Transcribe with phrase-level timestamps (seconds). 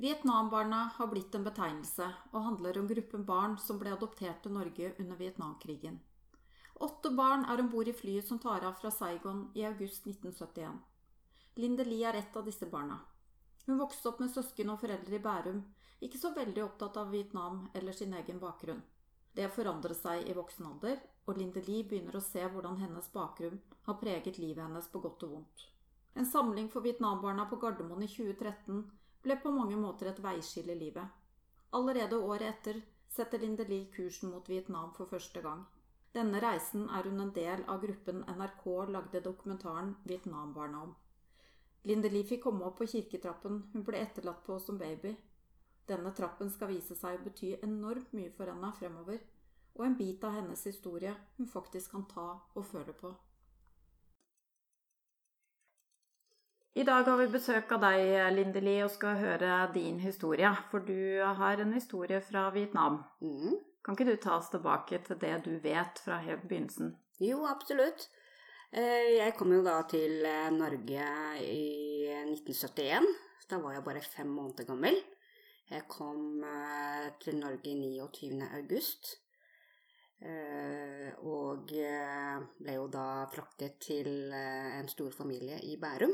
[0.00, 4.94] Vietnambarna har blitt en betegnelse og handler om gruppen barn som ble adoptert til Norge
[5.02, 5.98] under Vietnamkrigen.
[6.86, 10.78] Åtte barn er om bord i flyet som tar av fra Saigon i august 1971.
[11.60, 12.96] Linde Lie er ett av disse barna.
[13.66, 15.58] Hun vokste opp med søsken og foreldre i Bærum,
[16.00, 18.80] ikke så veldig opptatt av Vietnam eller sin egen bakgrunn.
[19.36, 20.96] Det forandret seg i voksen alder,
[21.28, 23.60] og Linde Lie begynner å se hvordan hennes bakgrunn
[23.90, 25.68] har preget livet hennes på godt og vondt.
[26.16, 28.80] En samling for Vietnambarna på Gardermoen i 2013
[29.22, 31.06] ble på mange måter et veiskille i livet.
[31.76, 35.66] Allerede året etter setter Linde Lie kursen mot Vietnam for første gang.
[36.14, 40.94] Denne reisen er hun en del av gruppen NRK lagde dokumentaren Vietnambarna om.
[41.86, 45.14] Linde Lie fikk komme opp på kirketrappen hun ble etterlatt på som baby.
[45.86, 49.20] Denne trappen skal vise seg å bety enormt mye for henne fremover,
[49.78, 53.14] og en bit av hennes historie hun faktisk kan ta og føle på.
[56.78, 60.52] I dag har vi besøk av deg, Lindeli, og skal høre din historie.
[60.70, 63.00] For du har en historie fra Vietnam.
[63.18, 63.56] Mm.
[63.82, 66.92] Kan ikke du ta oss tilbake til det du vet fra helt begynnelsen?
[67.18, 68.06] Jo, absolutt.
[68.70, 71.08] Eh, Jeg kom jo da til eh, Norge
[71.42, 73.10] i 1971.
[73.50, 75.02] Da var jeg bare fem måneder gammel.
[75.74, 78.46] Jeg kom eh, til Norge 29.
[78.46, 79.16] august.
[81.24, 86.12] Og ble jo da fraktet til en stor familie i Bærum.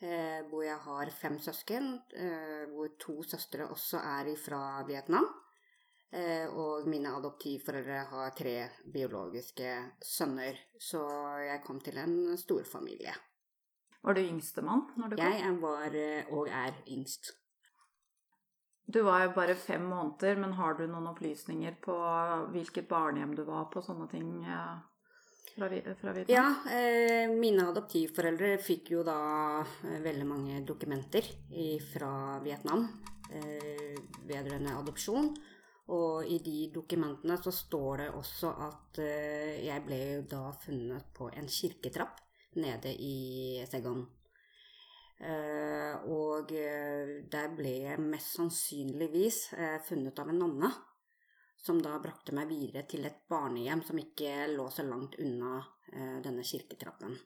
[0.00, 5.26] Eh, Hvor jeg har fem søsken, eh, hvor to søstre også er fra Vietnam.
[6.10, 11.02] Eh, Og mine adoptivforeldre har tre biologiske sønner, så
[11.44, 13.12] jeg kom til en storfamilie.
[14.02, 15.32] Var du yngstemann når du kom?
[15.42, 17.32] Jeg var eh, og er yngst.
[18.88, 21.96] Du var jo bare fem måneder, men har du noen opplysninger på
[22.54, 24.78] hvilket barnehjem du var på, sånne ting eh,
[25.58, 26.32] fra, fra Vietnam?
[26.32, 29.18] Ja, eh, mine adoptivforeldre fikk jo da
[29.60, 31.26] eh, veldig mange dokumenter
[31.90, 32.12] fra
[32.44, 32.86] Vietnam
[33.30, 33.96] eh,
[34.28, 35.32] vedrørende adopsjon.
[35.88, 41.08] Og i de dokumentene så står det også at eh, jeg ble jo da funnet
[41.16, 42.20] på en kirketrapp
[42.60, 44.04] nede i Saigon.
[45.18, 50.70] Eh, og eh, der ble jeg mest sannsynligvis eh, funnet av en nonne.
[51.58, 55.58] Som da brakte meg videre til et barnehjem som ikke lå så langt unna
[55.92, 57.16] eh, denne kirketrappen.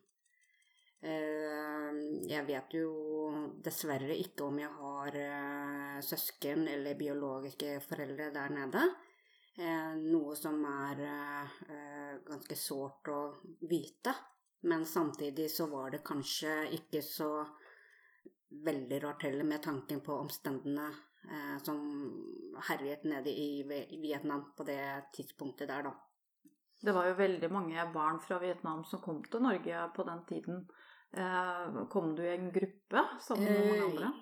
[1.02, 2.00] Eh,
[2.30, 2.90] jeg vet jo
[3.64, 8.84] dessverre ikke om jeg har eh, søsken eller biologiske foreldre der nede.
[9.58, 13.20] Eh, noe som er eh, ganske sårt å
[13.68, 14.14] vite.
[14.64, 17.32] Men samtidig så var det kanskje ikke så
[18.64, 20.86] veldig rart heller med tanken på omstendene
[21.28, 21.78] eh, som
[22.68, 23.62] herjet nede i
[24.02, 24.80] Vietnam på det
[25.16, 25.94] tidspunktet der, da.
[26.82, 30.64] Det var jo veldig mange barn fra Vietnam som kom til Norge på den tiden.
[31.14, 34.12] Eh, kom du i en gruppe sammen med noen andre?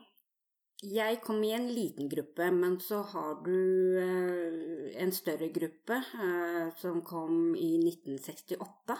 [0.80, 3.56] Jeg kom i en liten gruppe, men så har du
[4.00, 8.96] eh, en større gruppe eh, som kom i 1968.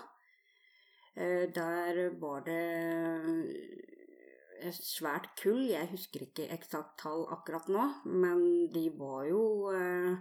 [1.16, 2.60] Eh, der var det
[4.68, 8.44] et svært kull, jeg husker ikke eksakt tall akkurat nå, men
[8.74, 9.42] de var jo
[9.74, 10.14] eh,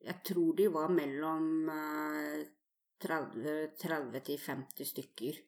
[0.00, 2.46] Jeg tror de var mellom eh,
[3.04, 5.40] 30, 30 til 50 stykker.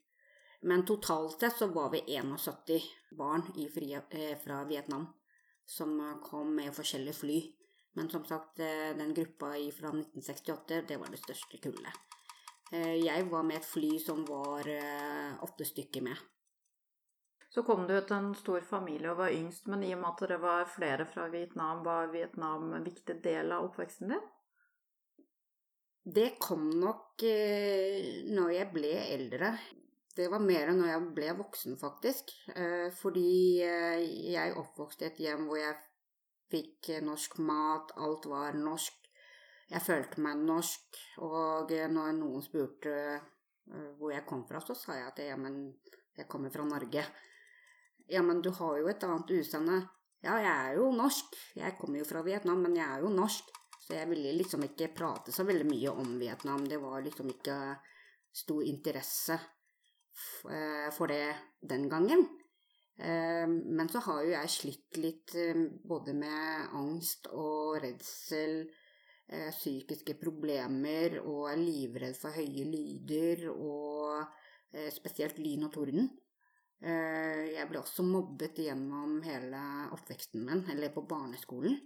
[0.69, 2.87] Men totalt sett så var vi 71
[3.19, 5.09] barn i fri, eh, fra Vietnam
[5.67, 7.41] som eh, kom med forskjellige fly.
[7.95, 11.99] Men som sagt, eh, den gruppa fra 1968, det var det største kullet.
[12.73, 16.17] Eh, Jeg var med et fly som var eh, åtte stykker med.
[17.53, 20.31] Så kom du til en stor familie og var yngst, men i og med at
[20.31, 24.23] det var flere fra Vietnam, var Vietnam en viktig del av oppveksten din?
[26.03, 29.53] Det kom nok eh, når jeg ble eldre.
[30.17, 32.33] Det var mer enn når jeg ble voksen, faktisk.
[32.57, 34.01] Eh, fordi eh,
[34.33, 35.77] jeg oppvokste i et hjem hvor jeg
[36.53, 38.97] fikk eh, norsk mat, alt var norsk.
[39.73, 44.77] Jeg følte meg norsk, og eh, når noen spurte eh, hvor jeg kom fra, så
[44.77, 45.69] sa jeg at ja, men
[46.17, 47.05] jeg kommer fra Norge.
[48.09, 49.81] Ja, men du har jo et annet utseende.
[50.23, 51.35] Ja, jeg er jo norsk.
[51.59, 53.49] Jeg kommer jo fra Vietnam, men jeg er jo norsk.
[53.83, 56.67] Så jeg ville liksom ikke prate så veldig mye om Vietnam.
[56.69, 57.57] Det var liksom ikke
[58.33, 62.23] stor interesse eh, for det den gangen.
[62.99, 68.65] Eh, Men så har jo jeg slitt litt eh, både med angst og redsel,
[69.33, 74.27] psykiske problemer, og er livredd for høye lyder, og
[74.93, 76.11] spesielt lyn og torden.
[76.83, 79.63] Eh, Jeg ble også mobbet gjennom hele
[79.95, 81.79] oppveksten min, eller på barneskolen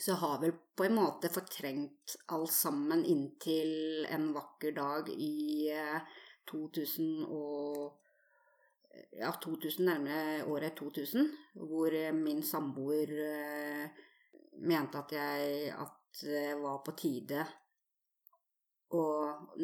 [0.00, 5.68] så jeg har vel på en måte fortrengt alt sammen inntil en vakker dag i
[5.68, 6.00] eh,
[9.20, 11.28] ja, 2000, nærmere året 2000,
[11.68, 14.02] hvor min samboer eh,
[14.64, 17.44] mente at jeg at det var på tide
[18.92, 19.04] å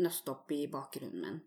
[0.01, 1.41] nøste opp i bakgrunnen min.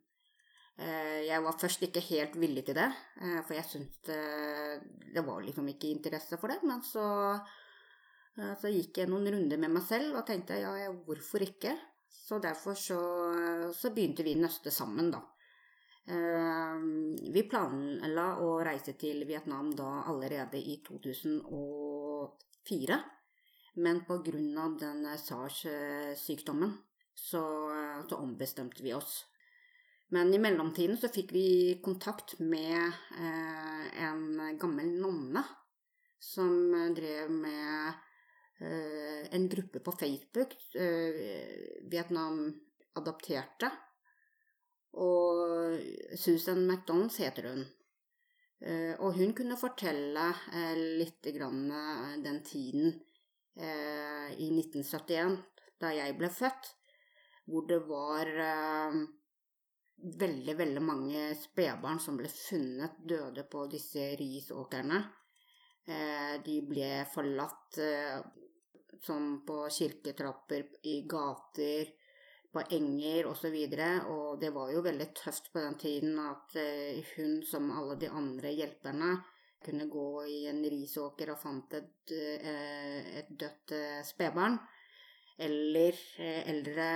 [0.79, 2.87] Eh, jeg var først ikke helt villig til det,
[3.21, 4.21] eh, for jeg syntes det,
[5.13, 6.63] det var liksom ikke interesse for det.
[6.63, 7.05] Men så,
[8.37, 10.71] eh, så gikk jeg noen runder med meg selv og tenkte ja,
[11.05, 11.73] hvorfor ikke?
[12.11, 12.99] Så derfor så,
[13.75, 15.21] så begynte vi nøste sammen, da.
[16.11, 22.97] Vi planla å reise til Vietnam da allerede i 2004.
[23.85, 24.23] Men av
[24.81, 26.73] den SARS-sykdommen
[27.15, 27.43] så,
[28.09, 29.30] så ombestemte vi oss.
[30.11, 31.47] Men i mellomtiden så fikk vi
[31.83, 32.79] kontakt med
[33.15, 35.43] eh, en gammel nonne
[36.21, 36.51] som
[36.95, 37.93] drev med
[38.59, 40.57] eh, en gruppe på Facebook.
[40.75, 42.43] Eh, Vietnam
[42.99, 43.71] adopterte.
[44.99, 45.79] Og
[46.19, 47.63] Susan McDonald's heter hun.
[48.61, 52.99] Eh, og hun kunne fortelle eh, litt grann eh, den tiden
[53.61, 55.33] i 1971,
[55.83, 56.69] da jeg ble født,
[57.51, 58.29] hvor det var
[60.01, 65.01] veldig, veldig mange spedbarn som ble funnet døde på disse risåkrene.
[65.85, 68.19] Eh, de ble forlatt eh,
[69.01, 71.93] som på kirketrapper, i gater,
[72.51, 73.53] på enger osv.
[73.55, 77.71] Og, så og det var jo veldig tøft på den tiden at eh, hun, som
[77.71, 79.15] alle de andre hjelperne,
[79.61, 83.73] kunne gå i en risåker og fant et, et dødt
[84.07, 84.55] spedbarn
[85.41, 86.87] eller eh, eldre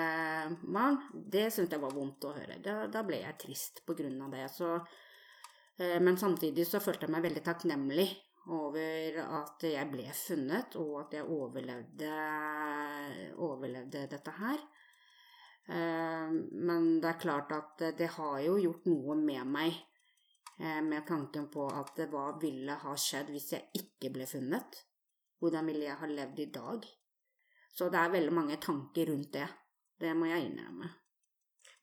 [0.61, 2.59] barn, det syntes jeg var vondt å høre.
[2.63, 4.45] Da, da ble jeg trist på grunn av det.
[4.53, 4.69] Så,
[5.79, 8.07] eh, men samtidig så følte jeg meg veldig takknemlig
[8.53, 12.11] over at jeg ble funnet, og at jeg overlevde,
[13.41, 14.61] overlevde dette her.
[15.65, 16.35] Eh,
[16.69, 19.83] men det er klart at det har jo gjort noe med meg,
[20.55, 24.77] med tanken på at hva ville ha skjedd hvis jeg ikke ble funnet?
[25.43, 26.85] Hvordan ville jeg ha levd i dag?
[27.75, 29.47] Så det er veldig mange tanker rundt det.
[29.99, 30.91] Det må jeg innrømme.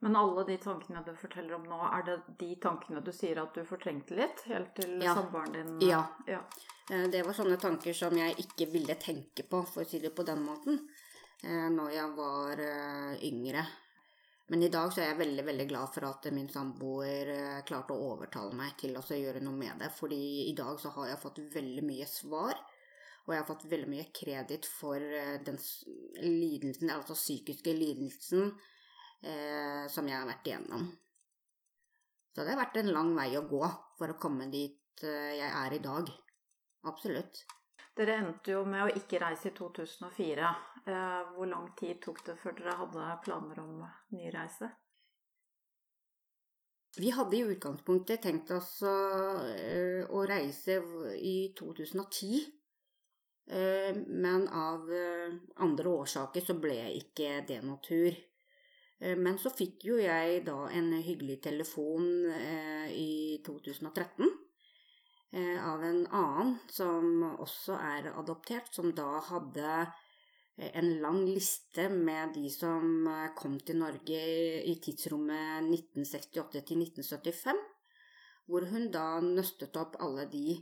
[0.03, 3.55] Men alle de tankene du forteller om nå, er det de tankene du sier at
[3.55, 4.41] du fortrengte litt?
[4.51, 5.13] Helt til ja.
[5.15, 6.01] samboeren din ja.
[6.27, 6.41] ja.
[6.91, 10.11] Eh, det var sånne tanker som jeg ikke ville tenke på, for å si det
[10.17, 10.81] på den måten,
[11.45, 13.63] eh, når jeg var eh, yngre.
[14.51, 17.31] Men i dag så er jeg veldig veldig glad for at min samboer
[17.69, 19.93] klarte å overtale meg til å gjøre noe med det.
[19.95, 22.59] fordi i dag så har jeg fått veldig mye svar
[23.23, 25.59] og jeg har fått veldig mye kreditt for eh, den
[26.23, 28.51] lidelsen, altså psykiske lidelsen,
[29.23, 30.89] eh, som jeg har vært igjennom.
[32.33, 33.63] Så det har vært en lang vei å gå
[33.99, 36.11] for å komme dit eh, jeg er i dag.
[36.91, 37.45] Absolutt.
[37.95, 40.53] Dere endte jo med å ikke reise i 2004.
[40.83, 43.85] Eh, hvor lang tid tok det før dere hadde planer om
[44.17, 44.73] ny reise?
[46.99, 48.97] Vi hadde i utgangspunktet tenkt oss å,
[50.13, 50.75] å reise
[51.17, 52.51] i 2010.
[53.47, 58.15] Eh, men av eh, andre årsaker så ble ikke det noe tur.
[59.03, 62.07] Eh, men så fikk jo jeg da en hyggelig telefon
[62.93, 64.39] i 2013
[65.33, 69.87] av en annen som også er adoptert, som da hadde
[70.61, 73.09] en lang liste med de som
[73.39, 74.19] kom til Norge
[74.69, 77.63] i tidsrommet 1968 til 1975,
[78.45, 80.59] hvor hun da nøstet opp alle de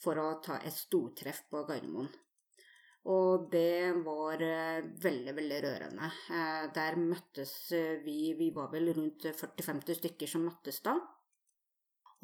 [0.00, 2.10] for å ta et stortreff på Gardermoen.
[3.08, 6.10] Og det var eh, veldig, veldig rørende.
[6.36, 10.98] Eh, der møttes eh, vi, vi var vel rundt 40-50 stykker som møttes da.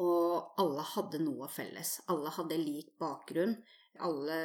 [0.05, 2.03] Og alle hadde noe felles.
[2.13, 3.57] Alle hadde lik bakgrunn.
[4.05, 4.37] Alle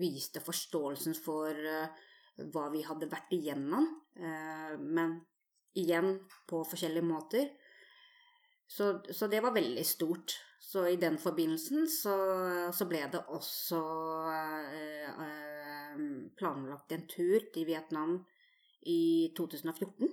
[0.00, 3.84] viste forståelsen for hva vi hadde vært igjennom,
[4.80, 5.18] men
[5.76, 6.14] igjen
[6.48, 7.50] på forskjellige måter.
[8.64, 10.38] Så, så det var veldig stort.
[10.62, 12.14] Så i den forbindelsen så,
[12.72, 13.80] så ble det også
[14.70, 15.96] eh,
[16.38, 18.14] planlagt en tur til Vietnam
[18.88, 20.12] i 2014.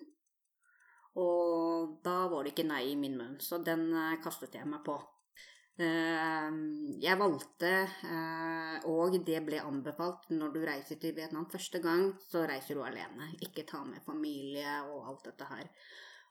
[1.22, 4.84] Og da var det ikke nei i min munn, så den eh, kastet jeg meg
[4.88, 4.98] på.
[5.80, 7.70] Jeg valgte,
[8.92, 13.30] og det ble anbefalt når du reiser til Vietnam første gang, så reiser du alene.
[13.40, 15.70] Ikke ta med familie og alt dette her.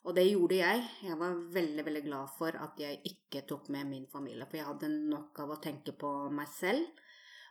[0.07, 0.83] Og det gjorde jeg.
[1.05, 4.69] Jeg var veldig, veldig glad for at jeg ikke tok med min familie, for jeg
[4.69, 7.05] hadde nok av å tenke på meg selv.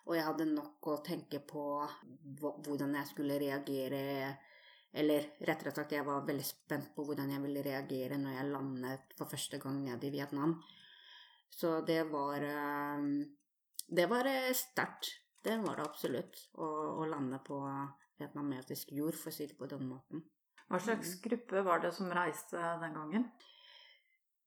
[0.07, 1.63] Og jeg hadde nok å tenke på
[2.39, 4.37] hvordan jeg skulle reagere
[4.97, 9.11] Eller rettere sagt, jeg var veldig spent på hvordan jeg ville reagere når jeg landet
[9.17, 10.55] for første gang nede i Vietnam.
[11.51, 13.03] Så det var eh,
[13.87, 15.11] Det var eh, sterkt.
[15.43, 16.39] Det var det absolutt.
[16.55, 16.65] Å,
[17.03, 17.59] å lande på
[18.17, 20.23] vietnamesisk jord, for å si det på den måten.
[20.67, 21.21] Hva slags mm.
[21.23, 23.29] gruppe var det som reiste den gangen?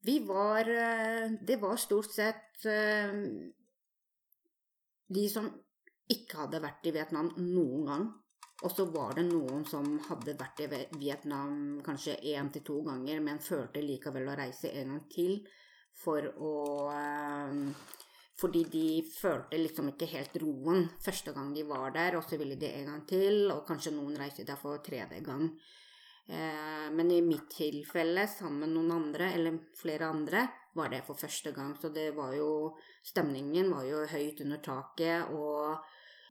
[0.04, 3.14] Vi var eh, Det var stort sett eh,
[5.10, 5.48] de som
[6.10, 8.04] ikke hadde vært i Vietnam noen gang.
[8.60, 10.68] Og så var det noen som hadde vært i
[11.00, 15.38] Vietnam kanskje én til to ganger, men følte likevel å reise en gang til
[16.00, 16.52] for å
[18.40, 22.56] fordi de følte liksom ikke helt roen første gang de var der, og så ville
[22.56, 25.50] de en gang til, og kanskje noen reiste der for tredje gang.
[26.26, 31.18] Eh, men i mitt tilfelle, sammen med noen andre, eller flere andre, var det for
[31.18, 31.74] første gang.
[31.78, 35.80] Så det var jo Stemningen var jo høyt under taket, og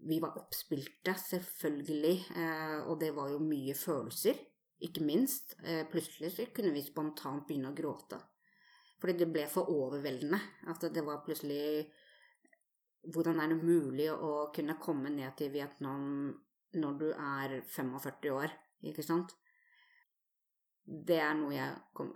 [0.06, 2.16] vi var oppspilte, selvfølgelig.
[2.36, 4.38] Eh, og det var jo mye følelser,
[4.86, 5.58] ikke minst.
[5.64, 8.20] Eh, plutselig så kunne vi spontant begynne å gråte.
[9.00, 10.40] Fordi det ble for overveldende.
[10.72, 11.90] At det var plutselig
[13.00, 16.34] Hvordan er det mulig å kunne komme ned til Vietnam
[16.76, 18.52] når du er 45 år,
[18.92, 19.32] ikke sant?
[20.90, 22.10] Det er noe jeg kom,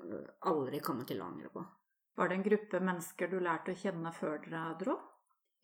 [0.49, 1.61] aldri kommer til å angre på.
[2.17, 4.95] Var det en gruppe mennesker du lærte å kjenne før dere dro?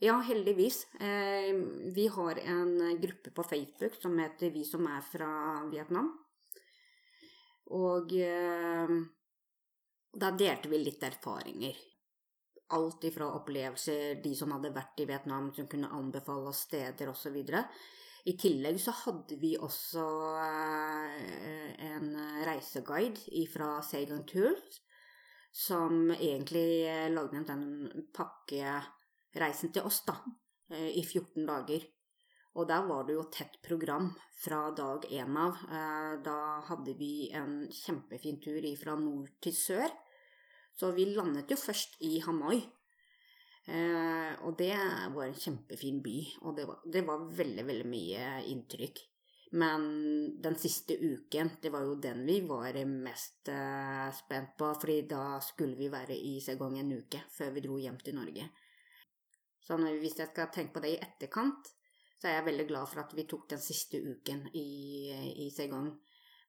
[0.01, 0.85] Ja, heldigvis.
[1.01, 1.49] Eh,
[1.95, 5.29] vi har en gruppe på Facebook som heter Vi som er fra
[5.71, 6.13] Vietnam.
[7.75, 8.93] Og eh,
[10.13, 11.75] da delte vi litt erfaringer.
[12.77, 17.41] Alt ifra opplevelser, de som hadde vært i Vietnam, som kunne anbefale steder osv.
[18.27, 20.05] I tillegg så hadde vi også
[20.43, 22.11] eh, en
[22.47, 24.81] reiseguide fra Sagan Tours,
[25.55, 30.19] som egentlig lagde en pakkereisen til oss, da,
[30.73, 31.87] eh, i 14 dager.
[32.57, 34.09] Og der var det jo tett program
[34.41, 35.59] fra dag én av.
[35.69, 39.87] Eh, da hadde vi en kjempefin tur fra nord til sør.
[40.75, 42.59] Så vi landet jo først i Hanoi.
[43.67, 44.73] Eh, og det
[45.13, 49.01] var en kjempefin by, og det var, det var veldig, veldig mye inntrykk.
[49.51, 49.85] Men
[50.41, 55.39] den siste uken, det var jo den vi var mest eh, spent på, fordi da
[55.41, 58.45] skulle vi være i Segong en uke før vi dro hjem til Norge.
[59.65, 61.73] Så hvis jeg skal tenke på det i etterkant,
[62.19, 64.69] så er jeg veldig glad for at vi tok den siste uken i,
[65.45, 65.91] i Segong.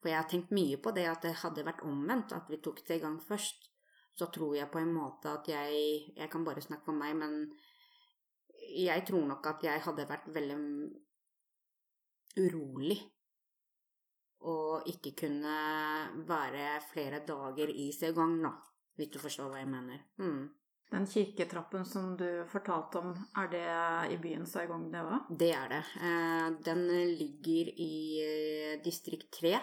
[0.00, 2.81] For jeg har tenkt mye på det at det hadde vært omvendt, at vi tok
[2.85, 3.69] Saigon først.
[4.20, 7.46] Så tror jeg på en måte at jeg Jeg kan bare snakke for meg, men
[8.76, 10.58] jeg tror nok at jeg hadde vært veldig
[12.38, 12.98] urolig
[14.46, 15.56] og ikke kunne
[16.28, 18.54] være flere dager i Saigon, da,
[18.96, 20.04] hvis du forstår hva jeg mener.
[20.22, 20.46] Mm.
[20.90, 23.66] Den kirketrappen som du fortalte om, er det
[24.14, 25.28] i byen Saigon det òg?
[25.42, 25.82] Det er det.
[26.02, 26.80] Eh, den
[27.20, 27.92] ligger i
[28.24, 29.60] eh, distrikt 3.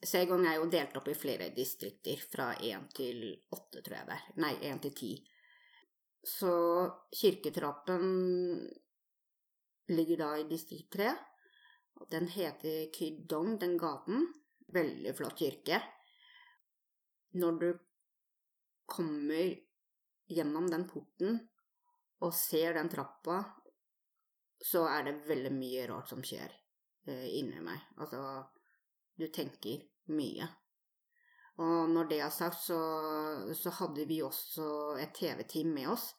[0.00, 4.16] Saigon er jo delt opp i flere distrikter, fra 1 til 8, tror jeg det
[4.16, 4.28] er.
[4.40, 5.10] Nei, 1 til 10.
[6.30, 6.52] Så
[7.16, 8.06] kirketrappen
[9.92, 11.10] ligger da i distrikt 3.
[12.10, 14.28] Den heter Kydong, den gaten.
[14.72, 15.80] Veldig flott kirke.
[17.36, 17.70] Når du
[18.90, 19.52] kommer
[20.30, 21.40] gjennom den porten
[22.24, 23.42] og ser den trappa,
[24.60, 26.52] så er det veldig mye rart som skjer
[27.08, 27.80] eh, inni meg.
[28.00, 28.20] Altså,
[29.20, 29.84] du tenker
[30.16, 30.48] mye.
[31.60, 32.80] Og når det er sagt, så,
[33.56, 36.10] så hadde vi også et TV-team med oss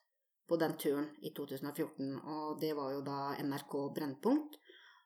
[0.47, 4.59] på den turen i 2014, og det var jo da NRK Brennpunkt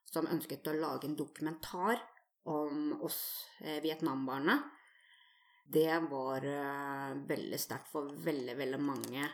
[0.10, 2.02] som ønsket å lage en dokumentar
[2.50, 3.20] om oss
[3.62, 4.60] eh, Vietnambarna
[5.66, 9.26] det var eh, veldig sterkt for veldig, veldig mange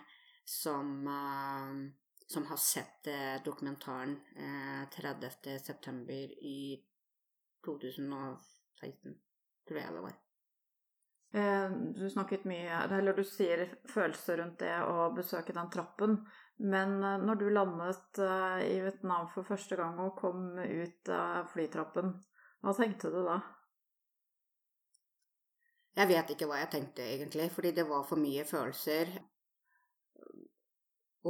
[0.48, 1.74] som, eh,
[2.28, 4.16] som har sett eh, dokumentaren
[4.96, 6.22] 30.9.
[6.48, 6.80] i
[7.66, 9.16] 2016,
[9.68, 10.18] tror jeg det var.
[11.96, 16.18] Du snakket mye, eller du sier følelser rundt det å besøke den trappen.
[16.60, 18.20] Men når du landet
[18.68, 22.12] i Vietnam for første gang og kom ut av flytrappen,
[22.62, 23.40] hva tenkte du da?
[25.98, 29.10] Jeg vet ikke hva jeg tenkte, egentlig, fordi det var for mye følelser.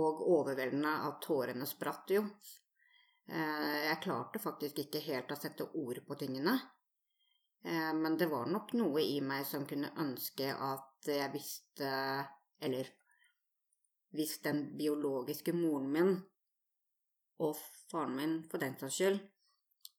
[0.02, 2.26] Og overveldende at tårene spratt, jo.
[3.32, 6.58] Eh, jeg klarte faktisk ikke helt å sette ord på tingene.
[7.64, 11.92] Eh, men det var nok noe i meg som kunne ønske at jeg visste
[12.62, 12.86] Eller
[14.14, 16.12] hvis den biologiske moren min
[17.42, 17.56] og
[17.90, 19.18] faren min, for den saks skyld,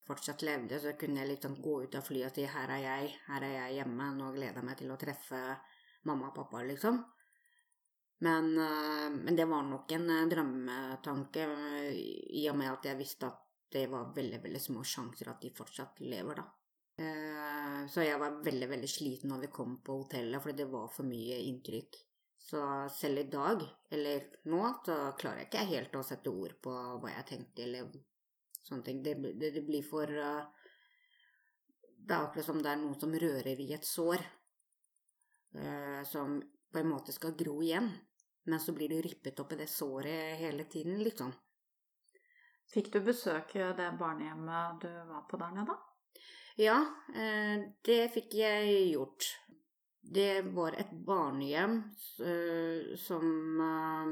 [0.07, 3.09] fortsatt levde, så kunne jeg liksom gå ut av flyet og si 'her er jeg,
[3.27, 5.41] her er jeg hjemme, nå gleder jeg meg til å treffe
[6.05, 7.03] mamma og pappa', liksom.
[8.23, 11.93] Men, eh, men det var nok en eh, drømmetanke, eh,
[12.39, 13.39] i og med at jeg visste at
[13.73, 16.45] det var veldig, veldig små sjanser at de fortsatt lever, da.
[17.89, 21.09] Så jeg var veldig, veldig sliten når vi kom på hotellet, fordi det var for
[21.09, 21.97] mye inntrykk.
[22.37, 22.61] Så
[22.93, 23.63] selv i dag,
[23.97, 27.89] eller nå, så klarer jeg ikke helt å sette ord på hva jeg tenkte, eller
[28.61, 29.01] sånne ting.
[29.01, 33.71] Det, det, det blir for Det er akkurat som det er noen som rører i
[33.73, 34.21] et sår.
[36.13, 36.37] som
[36.69, 37.89] på en måte skal gro igjen.
[38.43, 41.31] Men så blir du rippet opp i det såret hele tiden, liksom.
[42.73, 45.75] Fikk du besøke det barnehjemmet du var på der nede?
[46.61, 46.77] Ja,
[47.15, 49.27] eh, det fikk jeg gjort.
[50.03, 51.79] Det var et barnehjem
[52.21, 54.11] eh, som eh,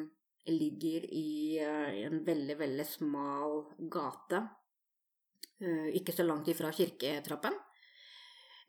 [0.50, 3.60] ligger i en veldig, veldig smal
[3.92, 4.42] gate.
[5.94, 7.54] Ikke så langt ifra kirketrappen.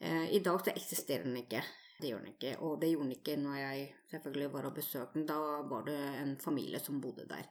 [0.05, 1.63] I dag så eksisterer den ikke.
[2.03, 2.53] Det gjør den ikke.
[2.67, 5.27] Og det gjorde den ikke når jeg selvfølgelig var og besøkte den.
[5.31, 5.39] Da
[5.71, 7.47] var det en familie som bodde der.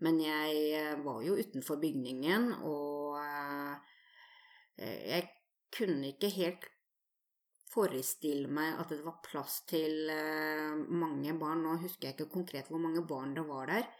[0.00, 3.18] Men jeg var jo utenfor bygningen, og
[4.80, 5.26] jeg
[5.76, 6.64] kunne ikke helt
[7.70, 10.08] forestille meg at det var plass til
[10.88, 11.60] mange barn.
[11.66, 13.90] Nå husker jeg ikke konkret hvor mange barn det var der.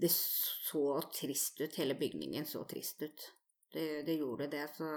[0.00, 3.26] Det så trist ut, hele bygningen så trist ut.
[3.70, 4.88] Det, det gjorde det, så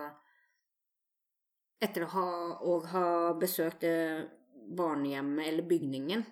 [1.83, 2.27] Etter å ha,
[2.63, 3.83] og ha besøkt
[4.77, 6.23] barnehjemmet eller bygningen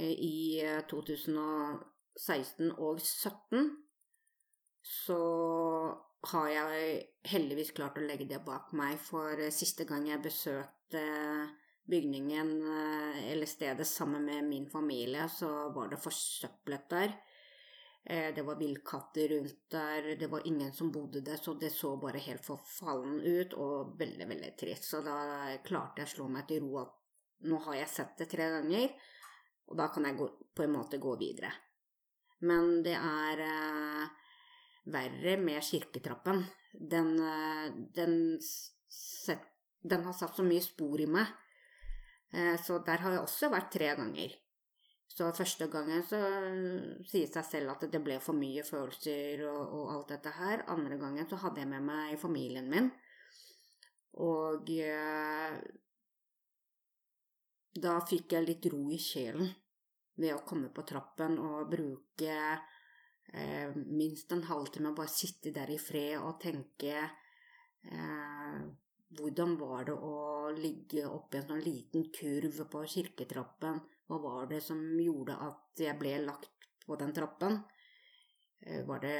[0.00, 3.66] i 2016 og 2017,
[4.82, 5.18] så
[6.32, 11.02] har jeg heldigvis klart å legge det bak meg, for siste gang jeg besøkte
[11.90, 12.54] bygningen
[13.28, 17.14] eller stedet sammen med min familie, så var det forsøplet der.
[18.02, 22.18] Det var villkatter rundt der, det var ingen som bodde der, så det så bare
[22.18, 24.88] helt forfallen ut og veldig, veldig trist.
[24.90, 25.14] Så da
[25.62, 26.96] klarte jeg å slå meg til ro at
[27.46, 28.96] nå har jeg sett det tre ganger,
[29.70, 31.52] og da kan jeg gå, på en måte gå videre.
[32.42, 33.44] Men det er
[34.84, 36.44] verre med kirketrappen.
[36.72, 38.38] Den, eh, den,
[38.88, 39.42] set,
[39.82, 41.26] den, har satt så mye spor i meg.
[42.32, 44.34] Eh, så der har jeg også vært tre ganger.
[45.12, 46.18] Så første gangen så
[47.04, 50.64] sier seg selv at det ble for mye følelser og, og, alt dette her.
[50.72, 52.88] Andre gangen så hadde jeg med meg familien min.
[54.24, 55.58] Og eh,
[57.84, 59.52] da fikk jeg litt ro i sjelen
[60.20, 62.36] ved å komme på trappen og bruke
[63.32, 66.96] eh, minst en halvtime bare sitte der i fred og tenke
[67.84, 68.58] eh,
[69.16, 73.80] hvordan var det å ligge oppi en sånn liten kurv på kirketrappen?
[74.08, 77.60] Hva var det som gjorde at jeg ble lagt på den trappen?
[78.60, 79.16] Eh, var det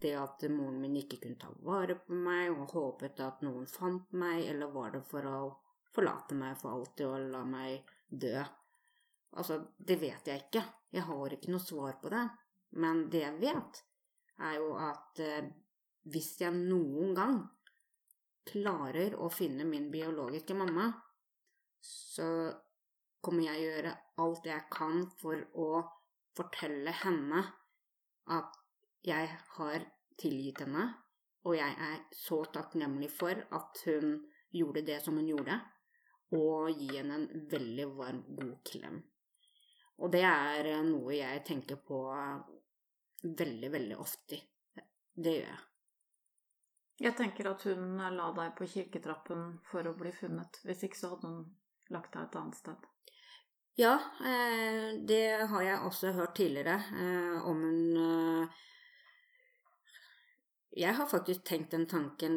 [0.00, 4.12] det at moren min ikke kunne ta vare på meg og håpet at noen fant
[4.12, 5.40] meg, eller var det for å
[5.96, 8.38] forlate meg for alltid og la meg dø?
[9.36, 10.64] Altså, det vet jeg ikke.
[10.96, 12.24] Jeg har ikke noe svar på det.
[12.80, 13.82] Men det jeg vet,
[14.46, 15.50] er jo at eh,
[16.12, 17.38] hvis jeg noen gang
[18.46, 20.88] klarer å finne min biologiske mamma,
[21.82, 22.28] så
[23.20, 25.70] kommer jeg å gjøre alt jeg kan for å
[26.36, 27.42] fortelle henne
[28.36, 28.58] at
[29.06, 29.86] jeg har
[30.18, 30.86] tilgitt henne,
[31.46, 34.16] og jeg er så takknemlig for at hun
[34.54, 35.58] gjorde det som hun gjorde,
[36.34, 38.98] og gi henne en veldig varm, god klem.
[40.02, 42.02] Og det er noe jeg tenker på
[43.22, 44.42] veldig, veldig ofte.
[45.14, 45.62] Det gjør jeg.
[46.96, 50.60] Jeg tenker at hun la deg på kirketrappen for å bli funnet.
[50.64, 51.42] Hvis ikke så hadde hun
[51.92, 52.86] lagt deg et annet sted.
[53.76, 56.78] Ja, eh, det har jeg også hørt tidligere.
[56.96, 58.62] Eh, om hun eh,
[60.76, 62.34] Jeg har faktisk tenkt den tanken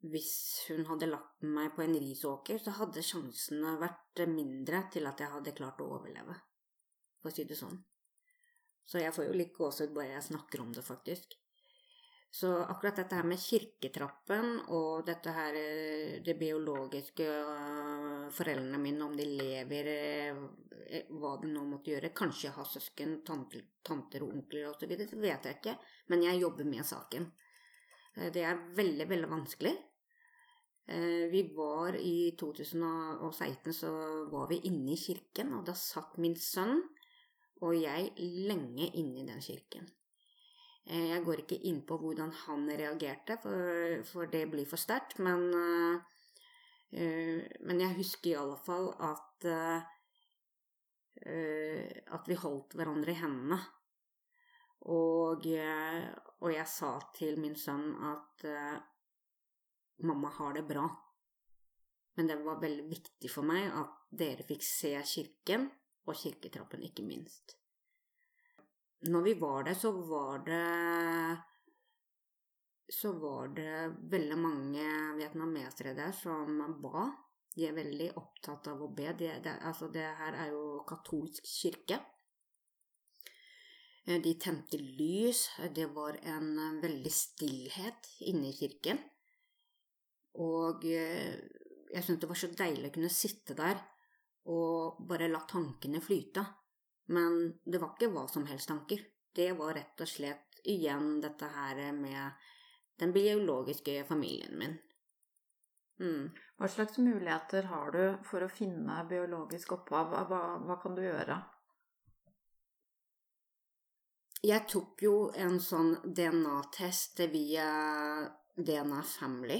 [0.00, 5.20] Hvis hun hadde lagt meg på en risåker, så hadde sjansene vært mindre til at
[5.20, 6.34] jeg hadde klart å overleve,
[7.20, 7.76] for å si det sånn.
[8.86, 11.36] Så jeg får jo litt gåsehud bare jeg snakker om det, faktisk.
[12.30, 19.02] Så akkurat dette her med kirketrappen og dette her eh, det biologiske eh, foreldrene mine,
[19.02, 24.22] om de lever, eh, hva de nå måtte gjøre Kanskje jeg har søsken, tanter, tanter
[24.22, 24.86] og onkler osv.
[24.94, 25.76] Det vet jeg ikke.
[26.14, 27.30] Men jeg jobber med saken.
[28.34, 29.74] Det er veldig, veldig vanskelig.
[31.30, 33.92] Vi var i 2016 så
[34.32, 36.80] var vi inne i kirken, og da satt min sønn
[37.62, 38.10] og jeg
[38.50, 39.86] lenge inne i den kirken.
[40.88, 45.18] Eh, jeg går ikke inn på hvordan han reagerte, for, for det blir for sterkt,
[45.22, 45.98] men, uh,
[47.66, 49.48] men jeg husker i alle fall at
[51.20, 53.58] at vi holdt hverandre i hendene.
[54.88, 58.46] Og, og, jeg sa til min sønn at
[60.08, 60.86] mamma har det bra.
[62.16, 65.68] Men det var veldig viktig for meg at dere fikk se kirken,
[66.08, 67.59] og kirketrappen, ikke minst.
[69.08, 70.64] Når vi var der, så var det
[72.90, 74.84] så var det veldig mange
[75.16, 77.06] vietnamesere der som ba.
[77.54, 79.12] De er veldig opptatt av å be.
[79.18, 82.00] Det, det, altså det her er jo katolsk kirke.
[84.06, 85.46] Eh, de tente lys.
[85.74, 89.00] Det var en veldig stillhet inne i kirken.
[90.42, 91.38] Og eh,
[91.90, 93.80] Jeg syntes det var så deilig å kunne sitte der
[94.50, 96.44] og bare la tankene flyte.
[97.10, 99.02] Men det var ikke hva som helst tanker.
[99.34, 102.46] Det var rett og slett igjen dette her med
[103.00, 104.76] den biologiske familien min.
[106.00, 106.30] Mm.
[106.56, 110.14] Hva slags muligheter har du for å finne biologisk opphav?
[110.28, 111.40] Hva, hva kan du gjøre?
[114.40, 117.66] Jeg tok jo en sånn DNA-test via
[118.56, 119.58] DNA Family,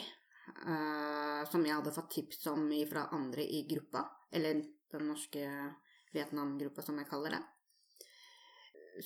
[0.64, 5.44] uh, som jeg hadde fått tips om fra andre i gruppa, eller den norske
[6.14, 7.42] Vietnam-gruppa, som jeg kaller det.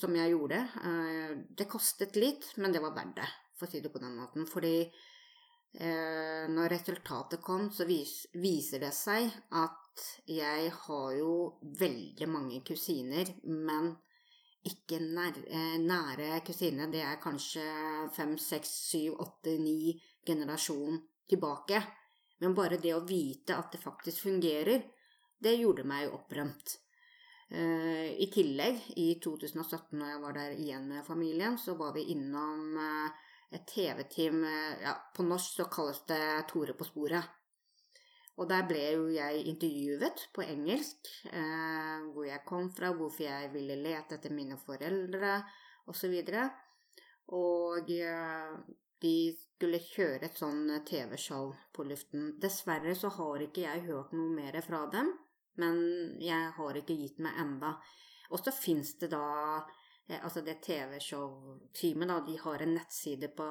[0.00, 0.60] Som jeg gjorde.
[0.82, 4.16] Uh, det kostet litt, men det var verdt det, for å si det på den
[4.18, 4.48] måten.
[4.50, 9.80] Fordi uh, når resultatet kom, så vis, viser det seg at
[10.26, 11.34] jeg har jo
[11.78, 13.92] veldig mange kusiner, men
[14.64, 16.90] ikke nære, eh, nære kusine.
[16.90, 17.64] Det er kanskje
[18.16, 21.82] fem, seks, syv, åtte, ni generasjon tilbake.
[22.40, 24.82] Men bare det å vite at det faktisk fungerer,
[25.38, 26.78] det gjorde meg opprømt.
[27.54, 32.08] Uh, I tillegg, i 2017 når jeg var der igjen med familien, så var vi
[32.14, 37.30] innom uh, et TV-team uh, ja, På norsk så kalles det Tore på sporet.
[38.40, 43.52] Og der ble jo jeg intervjuet på engelsk, eh, hvor jeg kom fra, hvorfor jeg
[43.52, 45.36] ville lete etter mine foreldre,
[45.86, 46.16] osv.
[46.18, 48.56] Og, og eh,
[49.04, 52.32] de skulle kjøre et sånn TV-show på luften.
[52.42, 55.12] Dessverre så har ikke jeg hørt noe mer fra dem,
[55.60, 55.80] men
[56.22, 57.76] jeg har ikke gitt meg enda.
[58.32, 59.26] Og så fins det da
[60.08, 63.48] eh, Altså det TV-show-teamet, da, de har en nettside på,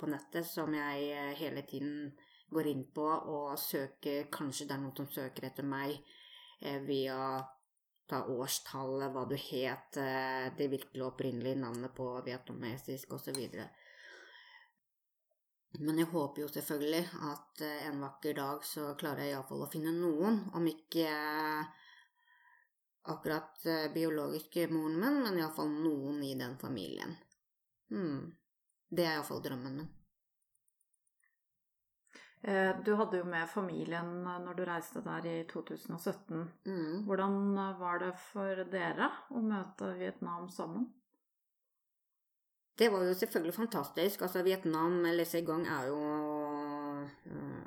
[0.00, 2.10] på nettet som jeg eh, hele tiden
[2.50, 5.94] går inn på og søker Kanskje det er noen som søker etter meg
[6.60, 7.20] eh, via
[8.10, 13.38] ta årstallet, hva du het, eh, det virkelig opprinnelige navnet på vietnamesisk osv.
[15.78, 19.70] Men jeg håper jo selvfølgelig at eh, en vakker dag så klarer jeg iallfall å
[19.70, 21.06] finne noen, om ikke
[23.10, 27.16] akkurat biologiske moren min, men iallfall noen i den familien.
[27.90, 28.28] Hmm.
[28.90, 29.90] Det er iallfall drømmen min.
[32.42, 36.46] Eh, du hadde jo med familien eh, når du reiste der i 2017.
[36.64, 37.02] Mm.
[37.04, 40.88] Hvordan eh, var det for dere å møte Vietnam sammen?
[42.78, 44.22] Det var jo selvfølgelig fantastisk.
[44.22, 45.98] Altså, Vietnam, eller Saigon, er jo,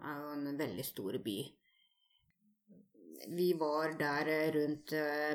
[0.10, 1.38] er jo en veldig stor by.
[3.34, 4.92] Vi var der rundt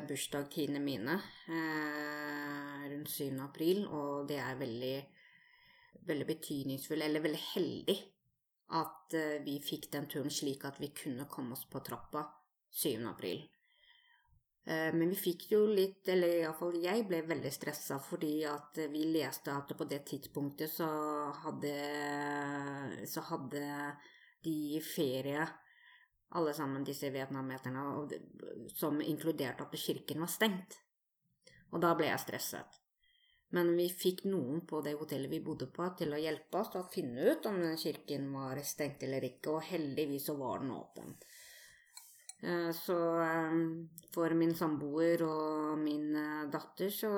[0.07, 1.15] bursdagstidene mine,
[2.91, 3.39] rundt 7.
[3.41, 4.95] april, og det er veldig,
[6.11, 7.97] veldig betydningsfullt, eller veldig heldig
[8.77, 12.25] at eh, vi fikk den turen slik at vi kunne komme oss på trappa
[12.69, 13.01] 7.
[13.09, 13.41] april.
[14.65, 19.05] Eh, men vi fikk jo litt, eller iallfall jeg ble veldig stressa fordi at vi
[19.13, 20.89] leste at på det tidspunktet så
[21.45, 21.73] hadde,
[23.07, 23.63] så hadde
[24.43, 25.47] de ferie,
[26.37, 27.81] alle sammen disse vietnameterne,
[28.77, 30.77] som inkluderte at kirken var stengt.
[31.73, 32.77] Og da ble jeg stresset.
[33.57, 36.83] Men vi fikk noen på det hotellet vi bodde på til å hjelpe oss til
[36.83, 41.15] å finne ut om kirken var stengt eller ikke, og heldigvis så var den åpen.
[42.41, 43.55] Eh, så eh,
[44.13, 47.09] for min samboer og min eh, datter så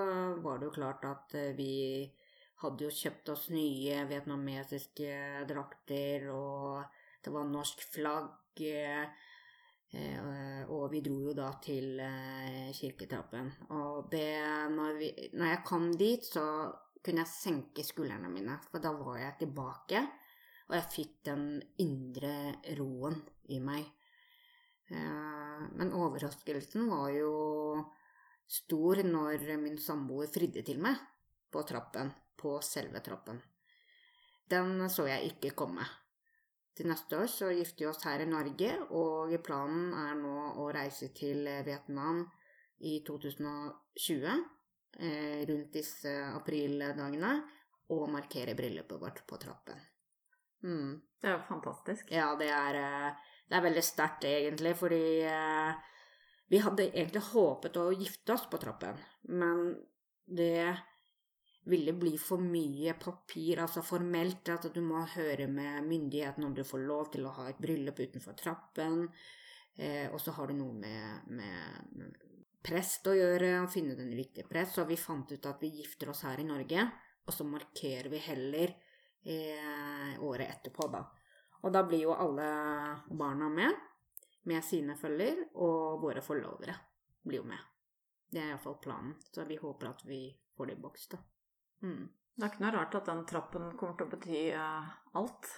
[0.41, 1.73] var det jo klart at vi
[2.63, 6.81] hadde jo kjøpt oss nye vietnamesiske drakter, og
[7.21, 8.65] det var norsk flagg.
[9.91, 11.97] Og vi dro jo da til
[12.77, 13.49] kirketrappen.
[13.73, 14.37] Og det
[14.71, 16.43] når, vi, når jeg kom dit, så
[17.01, 20.05] kunne jeg senke skuldrene mine, for da var jeg tilbake.
[20.69, 21.47] Og jeg fikk den
[21.81, 22.35] indre
[22.77, 23.17] roen
[23.49, 23.89] i meg.
[24.91, 27.31] Eh, men overraskelsen var jo
[28.51, 30.99] stor når min samboer fridde til meg
[31.51, 33.39] på trappen, på selve trappen.
[34.51, 35.85] Den så jeg ikke komme.
[36.75, 40.67] Til neste år så gifter vi oss her i Norge, og planen er nå å
[40.73, 42.23] reise til Vietnam
[42.87, 44.37] i 2020,
[44.97, 47.33] eh, rundt disse aprildagene,
[47.91, 49.79] og markere bryllupet vårt på trappen.
[50.63, 51.01] Mm.
[51.19, 52.11] Det er jo fantastisk.
[52.11, 55.71] Ja, det er, eh, det er veldig sterkt, egentlig, fordi eh,
[56.51, 59.73] vi hadde egentlig håpet å gifte oss på trappen, men
[60.23, 60.71] det
[61.67, 66.63] ville bli for mye papir, altså formelt, at du må høre med myndighetene om du
[66.65, 69.03] får lov til å ha et bryllup utenfor trappen.
[69.75, 72.17] Eh, og så har du noe med, med,
[72.63, 74.79] prest å gjøre, å finne den riktige prest.
[74.79, 76.87] Så vi fant ut at vi gifter oss her i Norge,
[77.27, 78.73] og så markerer vi heller
[79.27, 81.05] eh, året etterpå, da.
[81.61, 82.47] Og da blir jo alle
[83.07, 83.75] barna med,
[84.49, 86.75] med sine følger, og våre forlovere
[87.21, 87.67] blir jo med.
[88.31, 90.23] Det er iallfall planen, så vi håper at vi
[90.57, 91.19] får det i boks, da.
[91.83, 92.05] Mm.
[92.35, 95.49] Det er ikke noe rart at den trappen kommer til å bety uh, alt?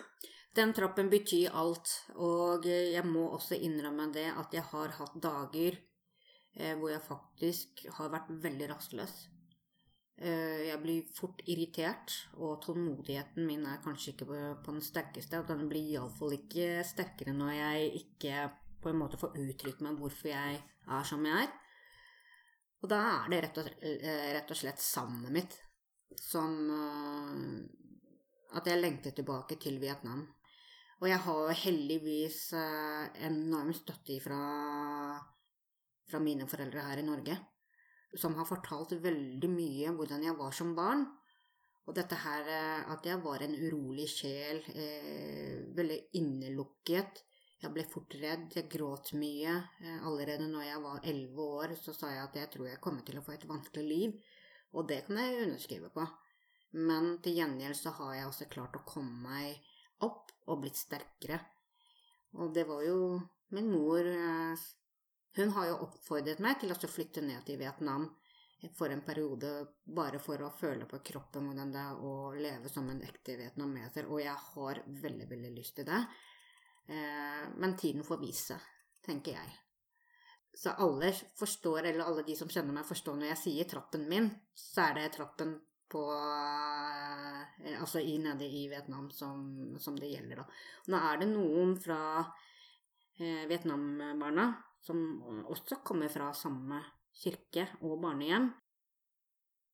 [0.58, 5.78] Den trappen betyr alt, og jeg må også innrømme det at jeg har hatt dager
[6.54, 9.16] eh, hvor jeg faktisk har vært veldig rastløs.
[10.22, 14.36] Eh, jeg blir fort irritert, og tålmodigheten min er kanskje ikke på,
[14.70, 15.40] den sterkeste.
[15.42, 18.46] Og den blir iallfall ikke sterkere når jeg ikke
[18.84, 21.52] på en måte får uttrykt meg hvorfor jeg er som jeg er.
[22.84, 25.56] Og da er det rett og, eh, rett og slett savnet mitt
[26.20, 27.64] som uh,
[28.54, 30.28] At jeg lengter tilbake til Vietnam.
[31.02, 34.38] Og jeg har heldigvis enorm støtte fra,
[36.06, 37.40] fra mine foreldre her i Norge,
[38.20, 41.06] som har fortalt veldig mye hvordan jeg var som barn.
[41.84, 42.48] Og dette her
[42.94, 47.24] at jeg var en urolig sjel, eh, veldig innelukket,
[47.64, 49.54] jeg ble fort redd, jeg gråt mye.
[49.80, 53.06] Eh, allerede når jeg var elleve år, så sa jeg at jeg tror jeg kommer
[53.08, 54.18] til å få et vanskelig liv.
[54.76, 56.04] Og det kan jeg underskrive på.
[56.84, 59.70] Men til gjengjeld så har jeg også klart å komme meg
[60.04, 61.40] opp og blitt sterkere.
[62.36, 62.98] Og det var jo
[63.56, 64.68] min mor eh,
[65.36, 68.06] Hun har jo oppfordret meg til å flytte ned til Vietnam
[68.78, 69.50] for en periode
[69.84, 74.08] bare for å føle på kroppen hvordan det er å leve som en ekte vietnameser.
[74.08, 76.00] Og jeg har veldig, veldig lyst til det.
[76.88, 78.60] Eh, men tiden får vise,
[79.04, 79.60] tenker jeg.
[80.54, 84.30] Så alle forstår, eller alle de som kjenner meg, forstår når jeg sier trappen min,
[84.54, 85.58] så er det trappen
[85.94, 90.46] på eh, Altså i, nede i Vietnam som, som, det gjelder, da.
[90.92, 92.00] Nå er det noen fra
[93.18, 94.48] eh, Vietnam-barna
[94.84, 95.00] som
[95.48, 96.82] også kommer fra samme
[97.24, 98.50] kirke og barnehjem.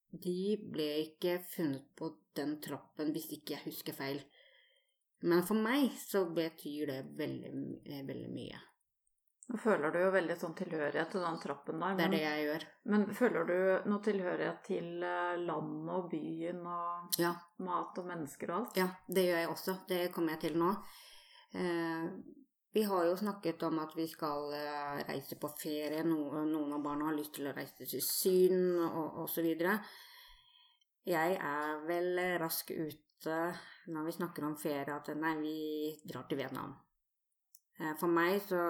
[0.09, 4.21] De ble ikke funnet på den trappen, hvis ikke jeg husker feil.
[5.27, 7.53] Men for meg så betyr det veldig,
[7.85, 8.61] eh, veldig mye.
[9.49, 11.95] Nå føler du jo veldig sånn tilhørighet til den trappen der.
[11.97, 12.65] Men, det er det jeg gjør.
[12.93, 17.33] Men føler du noe tilhørighet til eh, landet og byen og ja.
[17.65, 18.77] mat og mennesker og alt?
[18.77, 19.77] Ja, det gjør jeg også.
[19.89, 20.69] Det kommer jeg til nå.
[21.57, 22.05] Eh,
[22.71, 26.03] vi har jo snakket om at vi skal eh, reise på ferie.
[26.05, 29.47] Noen, av barna har lyst til å reise til Syn og osv.
[31.09, 33.37] Jeg er vel rask ute
[33.89, 35.55] når vi snakker om ferie, at nei, vi
[36.05, 36.75] drar til Vietnam.
[37.79, 38.61] Eh, for meg så,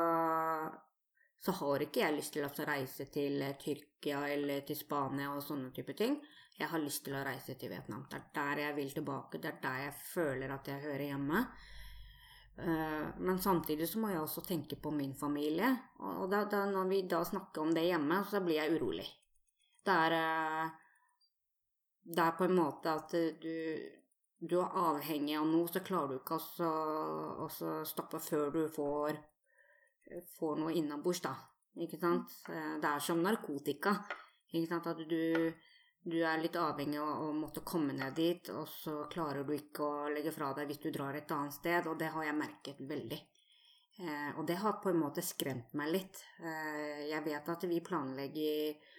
[1.43, 5.73] så har ikke jeg lyst til å reise til Tyrkia eller til Spania og sånne
[5.75, 6.15] type ting.
[6.59, 8.05] Jeg har lyst til å reise til Vietnam.
[8.11, 9.39] Det er der jeg vil tilbake.
[9.43, 11.43] Det er der jeg føler at jeg hører hjemme.
[12.59, 15.69] Eh, men samtidig så må jeg også tenke på min familie.
[15.99, 19.07] Og da, da, når vi da snakker om det hjemme, så blir jeg urolig.
[19.85, 21.05] Det er, eh,
[22.03, 23.55] det er på en måte at du
[24.39, 27.47] du er avhengig av noe, så klarer du ikke å
[27.83, 29.17] stoppe før du får,
[30.37, 31.33] får noe innabords, da.
[31.83, 32.37] Ikke sant?
[32.47, 33.97] Det er som narkotika.
[34.53, 34.87] Ikke sant?
[34.87, 35.51] At du,
[36.03, 39.83] du er litt avhengig av å måtte komme ned dit, og så klarer du ikke
[39.83, 42.79] å legge fra deg hvis du drar et annet sted, og det har jeg merket
[42.79, 43.19] veldig.
[43.99, 46.21] Eh, og det har på en måte skremt meg litt.
[46.39, 48.95] Eh, jeg vet at vi planlegger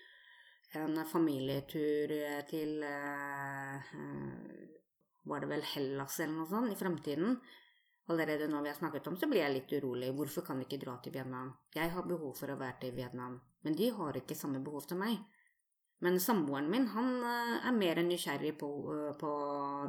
[0.81, 2.13] en familietur
[2.51, 3.97] til eh,
[5.25, 7.41] var det vel Hellas eller noe sånt, i fremtiden.
[8.13, 10.13] Allerede når vi har snakket om, så blir jeg litt urolig.
[10.19, 11.53] Hvorfor kan vi ikke dra til Vietnam?
[11.75, 15.01] Jeg har behov for å være til Vietnam, men de har ikke samme behov som
[15.01, 15.21] meg.
[16.01, 19.31] Men samboeren min han eh, er mer enn nysgjerrig på, eh, på,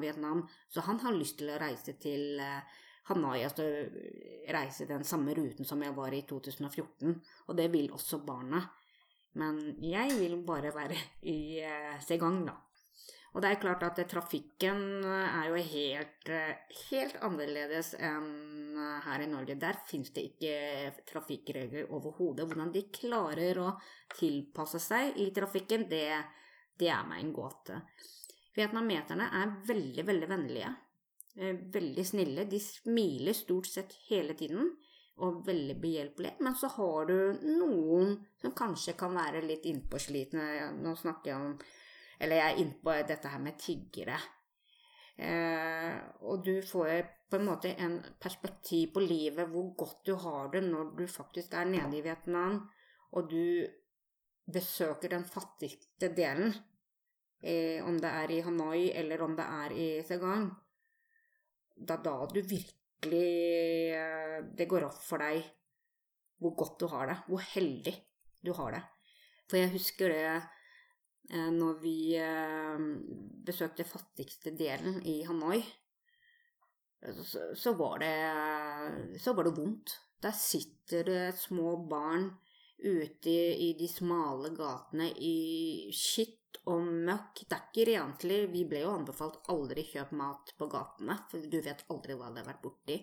[0.02, 3.65] Vietnam, så han har lyst til å reise til eh, Hanoi, altså
[4.54, 7.15] reise den samme ruten som jeg var i 2014,
[7.47, 8.62] og det vil også barna.
[9.39, 10.97] Men jeg vil bare være
[11.32, 11.63] i
[12.04, 12.58] Segang, da.
[13.32, 16.32] Og det er klart at trafikken er jo helt,
[16.89, 19.56] helt annerledes enn her i Norge.
[19.60, 22.44] Der fins det ikke trafikkregler overhodet.
[22.50, 23.70] Hvordan de klarer å
[24.17, 26.10] tilpasse seg i trafikken, det,
[26.76, 27.80] det er meg en gåte.
[28.58, 30.72] Vietnameterne er veldig, veldig vennlige.
[31.39, 32.48] Eh, veldig snille.
[32.52, 34.74] De smiler stort sett hele tiden
[35.22, 36.36] og veldig behjelpelige.
[36.44, 40.74] Men så har du noen som kanskje kan være litt innpåslitne.
[40.82, 41.56] Nå snakker jeg om
[42.22, 44.20] eller jeg er inne på dette her med tiggere.
[45.22, 50.50] Eh, og du får på en måte en perspektiv på livet, hvor godt du har
[50.54, 52.62] det når du faktisk er nede i Vietnam,
[53.12, 53.66] og du
[54.52, 56.54] besøker den fattigste delen,
[57.44, 60.50] eh, om det er i Hanoi eller om det er i Segang.
[61.76, 63.30] Det er da du virkelig
[63.98, 65.42] eh, Det går opp for deg
[66.42, 67.94] hvor godt du har det, hvor heldig
[68.46, 68.82] du har det.
[69.50, 70.42] For jeg husker det
[71.32, 72.82] når vi eh,
[73.48, 75.62] besøkte fattigste delen i Hanoi,
[77.58, 79.96] så var det, så var det vondt.
[80.22, 82.28] Der sitter det små barn
[82.82, 87.44] ute i de smale gatene i skitt og møkk.
[87.48, 88.39] Det er ikke renslig.
[88.54, 92.44] Vi ble jo anbefalt aldri kjøp mat på gatene, for du vet aldri hva det
[92.44, 93.00] har vært borti.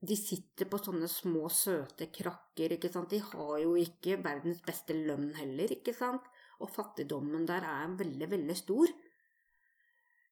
[0.00, 3.12] De sitter på sånne små, søte krakker, ikke sant.
[3.12, 6.29] De har jo ikke verdens beste lønn heller, ikke sant.
[6.60, 8.92] Og fattigdommen der er veldig, veldig stor.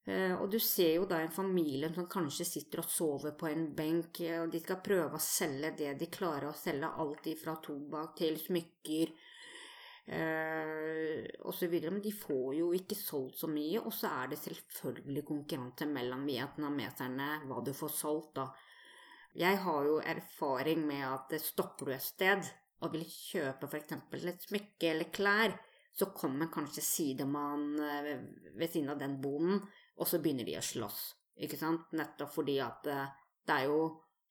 [0.08, 3.66] Eh, og du ser jo da en familie som kanskje sitter og sover på en
[3.76, 7.58] benk, eh, og de skal prøve å selge det de klarer å selge, alt fra
[7.64, 9.12] tobakk til smykker
[10.16, 11.76] eh, osv.
[11.84, 16.24] Men de får jo ikke solgt så mye, og så er det selvfølgelig konkurranse mellom
[16.30, 18.48] vietnameserne hva du får solgt, da.
[19.38, 22.48] Jeg har jo erfaring med at stopper du et sted
[22.80, 23.92] og vil kjøpe f.eks.
[24.24, 25.52] et smykke eller klær,
[25.98, 28.14] så kommer kanskje sidemann eh,
[28.54, 29.60] ved siden av den bonden
[29.98, 31.00] og så begynner de å slåss,
[31.42, 31.90] ikke sant?
[31.98, 33.10] Nettopp fordi at eh,
[33.48, 33.82] det er jo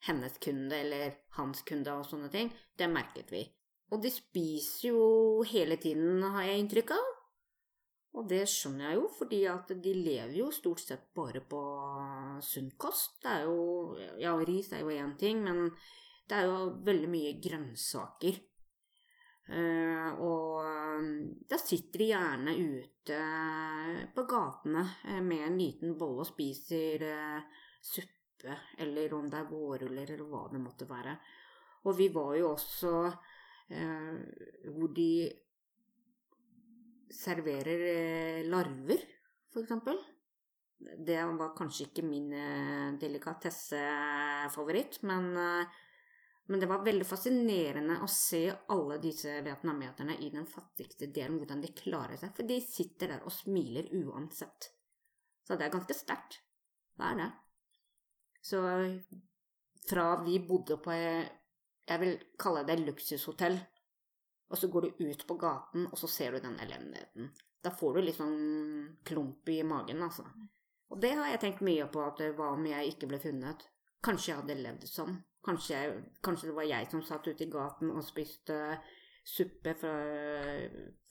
[0.08, 2.52] hennes kunde eller hans kunde og sånne ting.
[2.78, 3.44] Det merket vi.
[3.92, 7.14] Og de spiser jo hele tiden, har jeg inntrykk av.
[8.18, 11.60] Og det skjønner jeg jo, fordi at de lever jo stort sett bare på
[12.46, 13.20] sunn kost.
[13.24, 15.68] Det er jo Ja, ris er jo én ting, men
[16.28, 18.40] det er jo veldig mye grønnsaker.
[19.48, 20.60] Uh, og
[21.00, 23.20] um, da sitter de gjerne ute
[24.12, 27.40] på gatene uh, med en liten bolle og spiser uh,
[27.80, 28.52] suppe,
[28.84, 31.16] eller om det er vårruller, eller hva det måtte være.
[31.88, 32.92] Og vi var jo også
[33.68, 35.28] hvor de
[37.12, 39.02] serverer larver,
[39.60, 39.98] eksempel.
[40.80, 42.32] Det var kanskje ikke min
[43.02, 45.36] delikatessefavoritt, men
[46.48, 51.64] men det var veldig fascinerende å se alle disse vietnameterne i den fattigste delen, hvordan
[51.64, 52.32] de klarer seg.
[52.38, 54.70] For de sitter der og smiler uansett.
[55.44, 56.40] Så det er ganske sterkt.
[56.96, 57.28] Det er det.
[58.48, 58.62] Så
[59.90, 63.58] fra vi bodde på Jeg vil kalle det luksushotell,
[64.52, 67.30] og så går du ut på gaten, og så ser du den elendigheten.
[67.64, 70.26] Da får du litt sånn klump i magen, altså.
[70.92, 73.64] Og det har jeg tenkt mye på, at hva om jeg ikke ble funnet?
[74.04, 75.16] Kanskje jeg hadde levd sånn.
[75.46, 75.82] Kanskje,
[76.24, 78.58] kanskje, det var jeg som satt ute i gaten og spiste
[79.28, 79.94] suppe fra,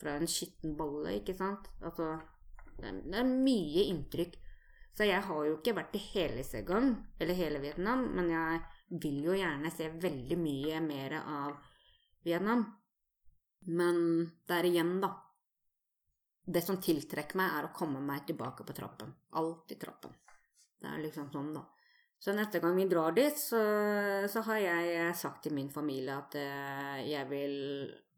[0.01, 1.69] fra en skitten bolle, ikke sant?
[1.85, 2.15] Altså,
[2.77, 4.37] det er, det er mye inntrykk.
[4.97, 8.61] Så jeg har jo ikke vært i hele Saigon, eller hele Vietnam, men jeg
[9.03, 11.59] vil jo gjerne se veldig mye mer av
[12.25, 12.65] Vietnam.
[13.67, 13.99] Men
[14.49, 15.13] der igjen, da.
[16.47, 19.13] Det som tiltrekker meg, er å komme meg tilbake på trappen.
[19.37, 20.15] Alltid trappen.
[20.81, 21.65] Det er liksom sånn, da.
[22.27, 23.59] Så neste gang vi drar dit, så,
[24.29, 27.55] så har jeg sagt til min familie at eh, jeg vil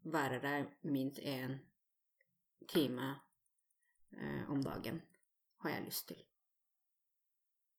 [0.09, 1.53] være der minst én
[2.73, 3.11] time
[4.17, 4.97] eh, om dagen.
[5.61, 6.25] Har jeg lyst til.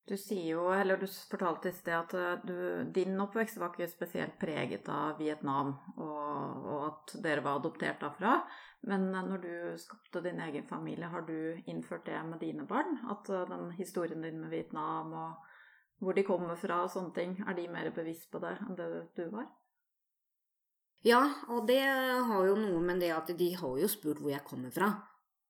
[0.07, 2.55] Du sier jo, eller du fortalte i sted at eh, du,
[2.95, 8.39] din oppvekst var ikke spesielt preget av Vietnam, og, og, at dere var adoptert derfra.
[8.87, 13.01] Men når du skapte din egen familie, har du innført det med dine barn?
[13.11, 15.50] At den historien din med Vietnam og
[16.01, 17.35] hvor de kommer fra og sånne ting.
[17.45, 18.87] Er de mer bevisst på det enn det
[19.17, 19.47] du var?
[21.05, 24.45] Ja, og det har jo noe med det at de har jo spurt hvor jeg
[24.45, 24.91] kommer fra.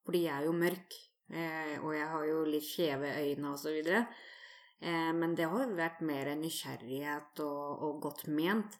[0.08, 0.96] Fordi jeg er jo mørk,
[1.32, 4.06] eh, og jeg har jo litt skjeve øyne og så videre.
[4.80, 8.80] Eh, men det har jo vært mer nysgjerrighet og, og godt ment.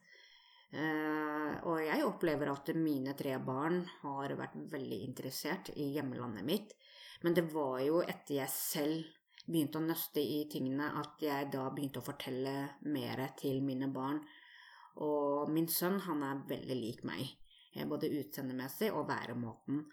[0.72, 6.76] Eh, og jeg opplever at mine tre barn har vært veldig interessert i hjemlandet mitt.
[7.22, 11.68] Men det var jo etter jeg selv begynte å nøste i tingene, at jeg da
[11.74, 12.54] begynte å fortelle
[12.94, 14.22] mer til mine barn.
[15.02, 17.30] Og min sønn, han er veldig lik meg,
[17.74, 19.86] eh, både utseendemessig og væremåten.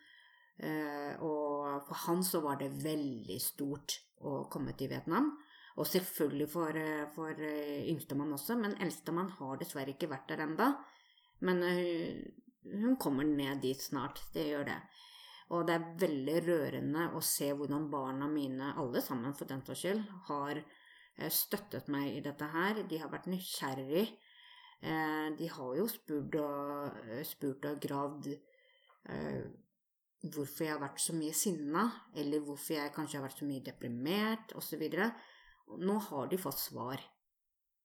[0.58, 5.36] Eh, og for han så var det veldig stort å komme til Vietnam.
[5.78, 10.84] Og selvfølgelig for, eh, for yngstemann også, men eldstemann har dessverre ikke vært der enda.
[11.40, 11.62] Men
[12.64, 14.82] hun kommer ned dit snart, det gjør det.
[15.48, 19.84] Og det er veldig rørende å se hvordan barna mine, alle sammen for den saks
[19.84, 22.82] skyld, har eh, støttet meg i dette her.
[22.88, 24.04] De har vært nysgjerrig.
[24.82, 28.34] Eh, de har jo spurt og, eh, spurt og gravd
[30.28, 31.84] hvorfor jeg har vært så mye sinna,
[32.18, 34.82] eller hvorfor jeg kanskje har vært så mye deprimert, osv.
[35.78, 37.00] Nå har de fått svar.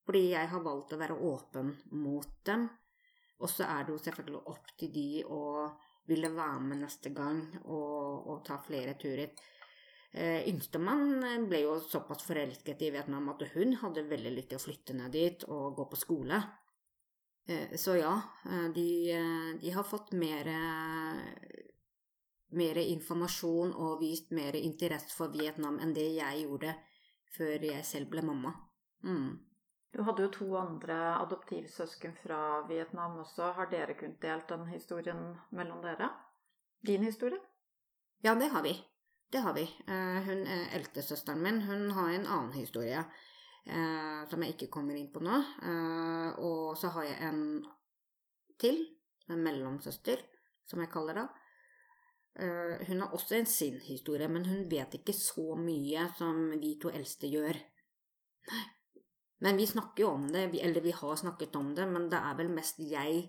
[0.03, 2.66] Fordi jeg har valgt å være åpen mot dem.
[3.39, 5.43] Og så er det jo selvfølgelig opp til de å
[6.10, 9.32] ville være med neste gang og, og ta flere turer.
[10.14, 14.60] Eh, Yngstemann eh, ble jo såpass forelsket i Vietnam at hun hadde veldig lyst til
[14.60, 16.41] å flytte ned dit og gå på skole.
[17.45, 20.47] Eh, så ja, eh, de, eh, de, har fått mer,
[22.56, 26.76] mer informasjon og vist mer interesse for Vietnam enn det jeg gjorde
[27.34, 28.54] før jeg selv ble mamma.
[29.04, 29.34] Mm.
[29.94, 33.52] Du hadde jo to andre adoptivsøsken fra Vietnam også.
[33.54, 35.22] Har dere kunnet delt den historien
[35.54, 36.10] mellom dere?
[36.82, 37.38] Din historie?
[38.26, 38.74] Ja, det har vi.
[39.30, 39.68] Det har vi.
[39.88, 44.98] Eh, hun eh, eldstesøsteren min hun har en annen historie eh, som jeg ikke kommer
[44.98, 45.39] inn på nå.
[46.41, 47.41] og så har jeg en
[48.60, 48.84] til,
[49.30, 50.22] en mellomsøster,
[50.66, 51.30] som jeg kaller det.
[52.88, 56.89] hun har også en sin historie, men hun vet ikke så mye som vi to
[56.89, 57.60] eldste gjør.
[58.50, 58.64] Nei.
[59.44, 62.38] Men vi snakker jo om det, eller vi har snakket om det, men det er
[62.39, 63.26] vel mest jeg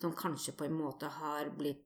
[0.00, 1.84] som kanskje på en måte har blitt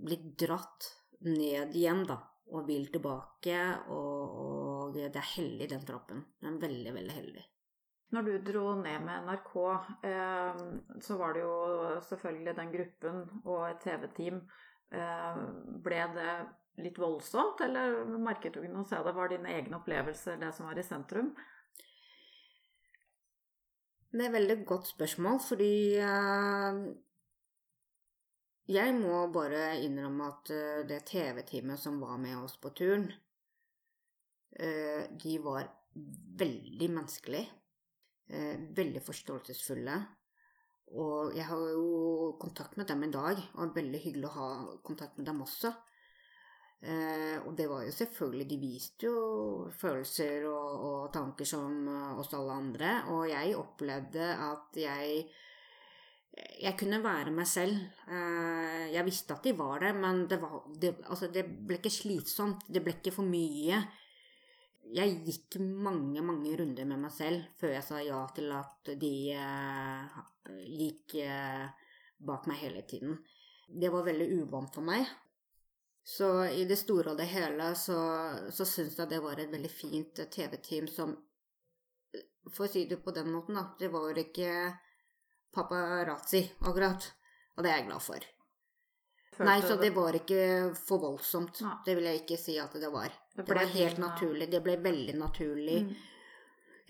[0.00, 0.86] blitt dratt
[1.26, 2.16] ned igjen, da,
[2.50, 3.56] og vil tilbake,
[3.92, 6.24] og, og det er heldig, den trappen.
[6.40, 7.44] Den er veldig, veldig heldig.
[8.10, 9.52] Når du dro ned med NRK,
[10.08, 10.62] eh,
[11.04, 11.52] så var det jo
[12.08, 14.40] selvfølgelig den gruppen og et TV-team.
[14.90, 15.44] Eh,
[15.84, 16.32] ble det
[16.84, 19.14] litt voldsomt, eller merket du ikke noe det?
[19.16, 21.32] Var dine egne opplevelser det som var i sentrum?
[24.10, 26.80] Det er et veldig godt spørsmål, fordi uh,
[28.66, 33.06] jeg må bare innrømme at uh, det TV-teamet som var med oss på turen,
[34.58, 35.70] uh, de var
[36.42, 37.56] veldig menneskelige.
[38.76, 39.94] veldig forståelsesfulle.
[41.02, 44.34] Og jeg har jo kontakt med dem i dag, og det er veldig hyggelig å
[44.36, 44.50] ha
[44.86, 45.72] kontakt med dem også.
[46.80, 52.18] Eh, og det var jo selvfølgelig De viste jo følelser og, og, tanker som eh,
[52.20, 52.96] oss alle andre.
[53.12, 55.24] Og jeg opplevde at jeg
[56.60, 57.76] jeg kunne være meg selv.
[58.08, 61.92] Eh, jeg visste at de var det, men det, var, det, altså det ble ikke
[61.92, 62.68] slitsomt.
[62.68, 63.80] Det ble ikke for mye.
[64.90, 69.12] Jeg gikk mange, mange runder med meg selv før jeg sa ja til at de
[69.38, 70.16] eh,
[70.80, 71.68] gikk uh,
[72.26, 73.20] bak meg hele tiden.
[73.70, 75.06] Det var veldig uvant for meg.
[76.02, 77.98] Så i det store og det hele så,
[78.50, 81.16] så syns jeg det var et veldig fint TV-team som
[82.50, 83.76] For å si det på den måten, da.
[83.78, 84.50] Det var ikke
[85.54, 87.04] paparazzi, akkurat.
[87.56, 88.24] Og det er jeg glad for.
[89.36, 90.42] Følte Nei, så det var ikke
[90.74, 91.60] for voldsomt.
[91.62, 91.76] Ja.
[91.84, 93.12] Det vil jeg ikke si at det var.
[93.36, 94.48] Det, det var helt naturlig.
[94.50, 95.78] Det ble veldig naturlig.
[95.86, 95.94] Mm.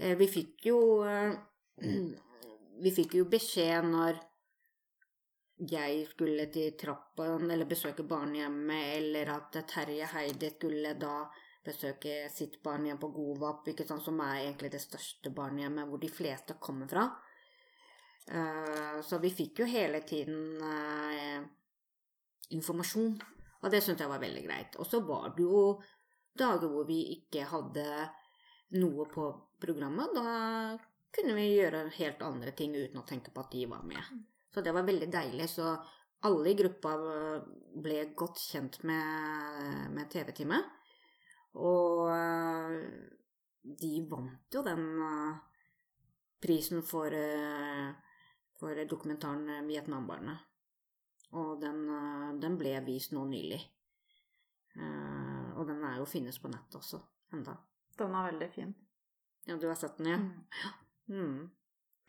[0.00, 1.36] Eh, vi fikk jo eh,
[2.80, 4.16] Vi fikk jo beskjed når
[5.68, 11.24] jeg skulle til trappen eller besøke barnehjemmet, eller at Terje Heidi skulle da
[11.64, 13.68] besøke sitt barnehjem på Govap,
[14.00, 17.04] som er egentlig det største barnehjemmet hvor de fleste kommer fra.
[18.30, 21.40] Uh, så vi fikk jo hele tiden uh,
[22.56, 23.16] informasjon,
[23.60, 24.80] og det syntes jeg var veldig greit.
[24.80, 25.80] Og så var det jo
[26.38, 27.86] dager hvor vi ikke hadde
[28.80, 29.28] noe på
[29.60, 30.14] programmet.
[30.16, 30.78] Da
[31.12, 34.29] kunne vi gjøre helt andre ting uten å tenke på at de var med.
[34.50, 35.48] Så det var veldig deilig.
[35.52, 35.70] Så
[36.26, 36.96] alle i gruppa
[37.80, 40.76] ble godt kjent med, med TV-teamet.
[41.58, 42.76] Og eh,
[43.62, 45.40] de vant jo den eh,
[46.42, 47.90] prisen for, eh,
[48.60, 50.46] for dokumentaren 'Vietnambarnet'.
[51.30, 51.84] Og den,
[52.42, 53.60] den, ble vist nå nylig.
[55.54, 56.98] Og den er jo finnes på nett også
[57.36, 57.54] enda.
[57.94, 58.72] Den er veldig fin.
[59.46, 60.18] Ja, du har sett den, ja?
[60.18, 61.20] Mm.
[61.20, 61.50] mm.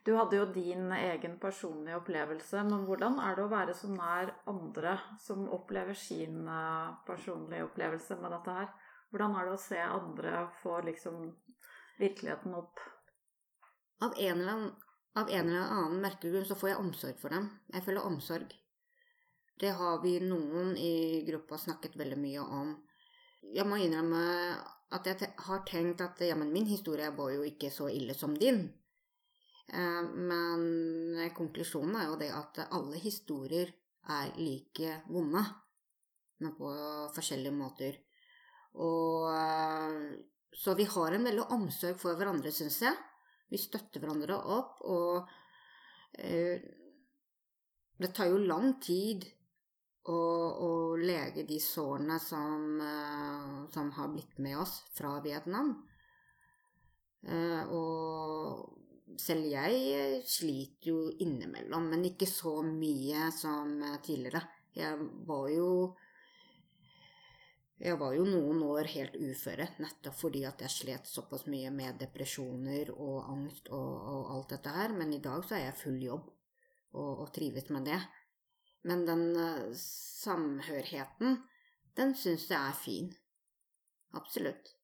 [0.06, 4.32] Du hadde jo din egen personlige opplevelse, men hvordan er det å være så nær
[4.50, 8.72] andre som opplever sin eh, personlige opplevelse med dette her?
[9.12, 11.28] Hvordan er det å se andre få liksom
[12.00, 12.82] virkeligheten opp?
[14.02, 14.66] Av en annen,
[15.14, 17.52] av en eller annen merkegrunn så får jeg omsorg for dem.
[17.70, 18.58] Jeg føler omsorg.
[19.62, 22.74] Det har vi noen i gruppa snakket veldig mye om.
[23.54, 24.22] Jeg må innrømme
[24.96, 28.66] at jeg har tenkt at ja, min historie var jo ikke så ille som din.
[29.74, 33.72] Eh, men konklusjonen er jo det at alle historier
[34.12, 35.44] er like vonde,
[36.44, 36.72] men på
[37.16, 38.00] forskjellige måter.
[38.84, 40.02] Og eh,
[40.52, 42.98] Så vi har en veldig omsorg for hverandre, syns jeg.
[43.52, 45.30] Vi støtter hverandre opp, og
[46.20, 46.60] eh,
[48.02, 49.24] det tar jo lang tid
[50.12, 50.18] å,
[50.68, 52.82] å lege de sårene som,
[53.72, 55.76] som, har blitt med oss fra Vietnam.
[57.70, 58.81] og
[59.20, 64.44] selv jeg eh, sliter jo innimellom, men ikke så mye som eh, tidligere.
[64.76, 64.98] Jeg
[65.28, 65.68] var jo
[67.82, 71.98] jeg var jo noen år helt uføre, nettopp fordi at jeg slet såpass mye med
[71.98, 75.98] depresjoner og angst og, og alt dette her, men i dag så er jeg full
[76.06, 77.98] jobb og, og trives med det.
[78.86, 81.40] Men den uh, samhørigheten,
[81.98, 83.10] den syns jeg er fin.
[84.14, 84.76] Absolutt.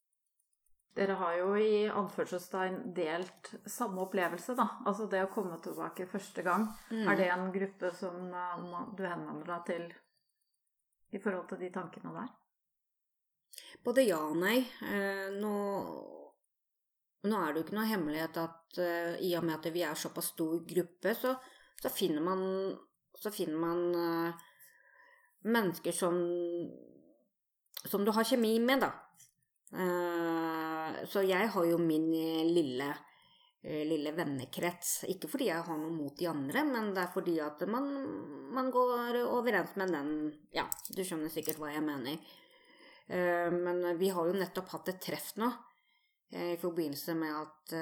[0.97, 4.65] Dere har jo i anførselstegn delt samme opplevelse, da.
[4.89, 6.65] Altså det å komme tilbake første gang.
[6.89, 7.03] Mm.
[7.11, 9.85] Er det en gruppe som uh, du henvender deg til
[11.13, 12.31] i forhold til de tankene der?
[13.85, 14.57] Både ja og nei.
[14.89, 15.53] Eh, nå
[17.27, 19.97] nå er det jo ikke noe hemmelighet at uh, i og med at vi er
[19.97, 21.35] såpass stor gruppe, så,
[21.77, 22.41] så finner man,
[23.17, 24.33] så finner man
[25.45, 26.17] mennesker som,
[27.85, 28.91] som du har kjemi med, da.
[29.75, 30.76] Uh,
[31.09, 32.09] så jeg har jo min
[32.47, 32.88] lille,
[33.63, 35.03] lille vennekrets.
[35.11, 37.88] Ikke fordi jeg har noe mot de andre, men det er fordi at man,
[38.55, 40.11] man går overens med den
[40.55, 42.19] Ja, du skjønner sikkert hva jeg mener.
[43.07, 45.47] Men vi har jo nettopp hatt et treff nå
[46.29, 47.73] Eh, i forbindelse med at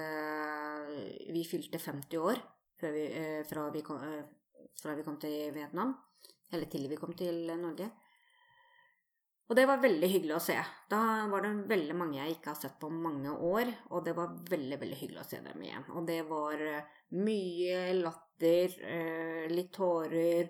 [1.34, 2.42] vi fylte 50 år
[2.82, 3.06] vi,
[3.50, 4.02] fra, vi kom,
[4.82, 5.96] fra, vi kom, til Vietnam.
[6.54, 7.90] Eller til vi kom til Norge.
[9.46, 10.58] Og det var veldig hyggelig å se.
[10.90, 14.34] Da var det veldig mange jeg ikke har sett på mange år, og det var
[14.50, 15.86] veldig, veldig hyggelig å se dem igjen.
[15.94, 16.64] Og det var
[17.14, 18.74] mye latter,
[19.54, 20.50] litt tårer.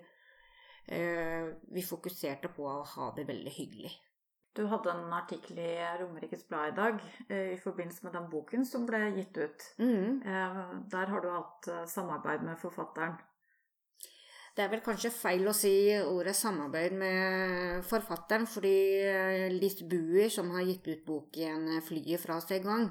[1.76, 3.92] Vi fokuserte på å ha det veldig hyggelig.
[4.56, 8.64] Du hadde en artikkel i Romerikes Blad i dag eh, i forbindelse med den boken
[8.64, 9.64] som ble gitt ut.
[9.78, 10.22] Mm.
[10.24, 10.60] Eh,
[10.92, 13.18] der har du hatt eh, samarbeid med forfatteren.
[14.56, 20.48] Det er vel kanskje feil å si ordet samarbeid med forfatteren, fordi Litt Buer, som
[20.54, 22.88] har gitt ut boken 'Flyet fra Saigon',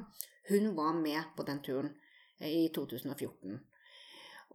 [0.51, 1.89] hun var med på den turen
[2.37, 3.57] i 2014.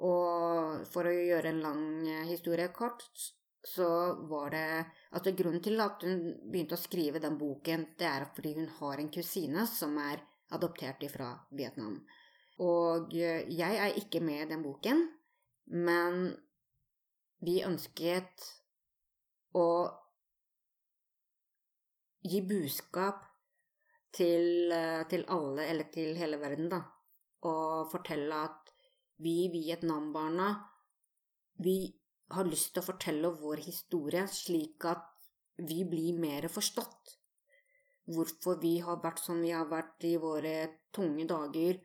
[0.07, 1.83] Og for å gjøre en lang
[2.29, 3.11] historie kort,
[3.67, 3.89] så
[4.31, 4.67] var det
[5.11, 6.21] Altså, grunnen til at hun
[6.53, 10.23] begynte å skrive den boken, det er fordi hun har en kusine som er
[10.55, 11.97] adoptert fra Vietnam.
[12.63, 15.03] Og eh, jeg er ikke med i den boken,
[15.67, 16.37] men
[17.47, 18.47] vi ønsket
[19.57, 19.67] å
[22.31, 23.25] gi budskap
[24.13, 26.83] til, eh, til alle, eller til hele verden, da,
[27.49, 28.73] og fortelle at
[29.21, 30.51] vi Vietnam-barna,
[31.61, 31.95] vi
[32.31, 35.07] har lyst til å fortelle vår historie slik at
[35.61, 37.17] vi blir mer forstått.
[38.11, 40.55] Hvorfor vi har vært som vi har vært i våre
[40.93, 41.81] tunge dager.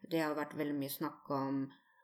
[0.00, 1.60] Det har vært veldig mye snakk om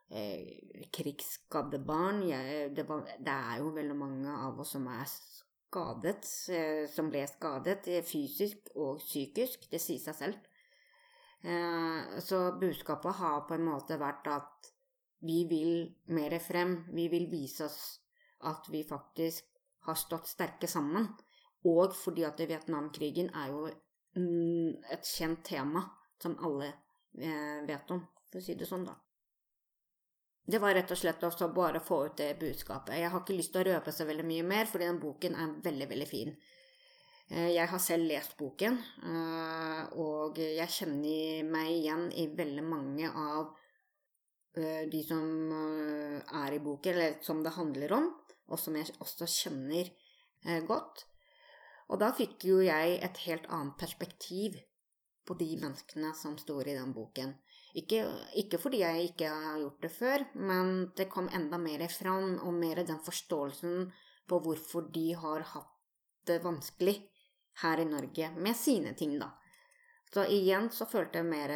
[0.09, 2.23] eh, krigsskadde barn.
[2.27, 7.11] Jeg, det, var, det, er jo veldig mange av oss som er skadet, eh, som
[7.11, 9.69] ble skadet eh, fysisk og psykisk.
[9.71, 10.49] Det sier seg selv.
[11.43, 14.71] Eh, så budskapet har på en måte vært at
[15.27, 16.83] vi vil mer frem.
[16.93, 17.81] Vi vil vise oss
[18.47, 19.45] at vi faktisk
[19.87, 21.09] har stått sterke sammen.
[21.67, 25.83] Og fordi at Vietnamkrigen er jo et kjent tema
[26.21, 26.69] som alle
[27.17, 28.01] eh, vet om,
[28.31, 28.95] for å si det sånn, da.
[30.47, 32.95] Det var rett og slett også bare å få ut det budskapet.
[33.01, 35.55] Jeg har ikke lyst til å røpe så veldig mye mer, fordi den boken er
[35.65, 36.33] veldig, veldig fin.
[37.29, 38.77] Eh, jeg har selv lest boken,
[39.11, 43.55] eh, og jeg kjenner meg igjen i veldig mange av
[44.57, 45.51] Eh, de som
[46.41, 48.07] er i boken, eller som det handler om,
[48.49, 49.91] og som jeg også kjenner
[50.65, 51.03] godt.
[51.91, 54.57] Og da fikk jo jeg et helt annet perspektiv
[55.27, 57.33] på de menneskene som står i den boken.
[57.75, 58.05] Ikke,
[58.39, 62.53] ikke, fordi jeg ikke har gjort det før, men det kom enda mer fram, og
[62.53, 63.91] mer den forståelsen
[64.27, 65.73] på hvorfor de har hatt
[66.27, 66.95] det vanskelig
[67.61, 69.31] her i Norge med sine ting, da.
[70.13, 71.53] Så igjen så følte jeg mer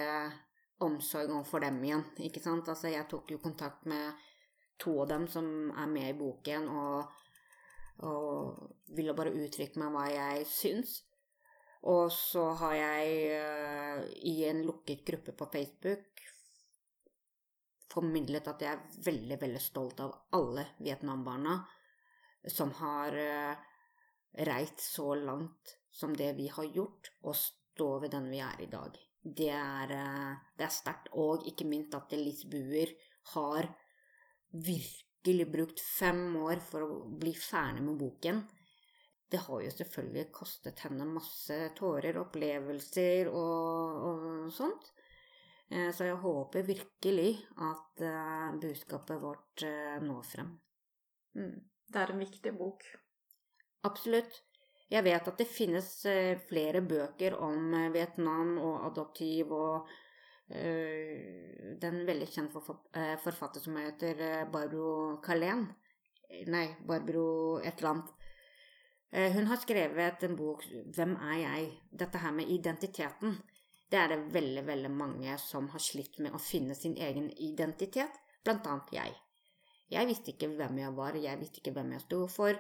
[0.84, 2.04] omsorg overfor dem igjen.
[2.26, 2.68] Ikke sant?
[2.70, 4.18] Altså, jeg tok jo kontakt med
[4.82, 5.46] to av dem som
[5.78, 7.12] er med i boken, og,
[8.08, 11.00] og ville bare uttrykke meg hva jeg syns.
[11.90, 16.22] Og så har jeg uh, i en lukket gruppe på Facebook
[17.92, 21.58] formidlet at jeg er veldig, veldig stolt av alle Vietnam-barna
[22.48, 23.56] som har uh,
[24.48, 28.70] reist så langt som det vi har gjort, og stå ved den vi er i
[28.72, 31.12] dag det er, eh, det er sterkt.
[31.14, 32.90] Og ikke minst at Liz Buer
[33.36, 33.70] har
[34.52, 38.42] virkelig brukt fem år for å bli ferdig med boken.
[39.32, 44.92] Det har jo selvfølgelig kostet henne masse tårer, opplevelser og, og sånt.
[45.72, 47.32] Eh, så jeg håper virkelig
[47.64, 50.52] at uh, budskapet vårt uh, når frem.
[51.40, 51.60] Mm.
[51.92, 52.84] Det er en viktig bok.
[53.88, 54.42] Absolutt.
[54.92, 59.98] Jeg vet at det finnes eh, flere bøker om eh, Vietnam og adoptiv og
[60.52, 65.62] den veldig kjent forfatter som heter Barbro Kalén.
[66.52, 68.10] Nei, Barbro et eller annet.
[69.12, 73.42] Hun har skrevet en bok 'Hvem er jeg?' Dette her med identiteten.
[73.92, 78.22] Det er det veldig, veldig mange som har slitt med å finne sin egen identitet,
[78.44, 79.18] blant annet jeg.
[79.92, 82.56] Jeg visste ikke hvem jeg var, jeg visste ikke hvem jeg sto for.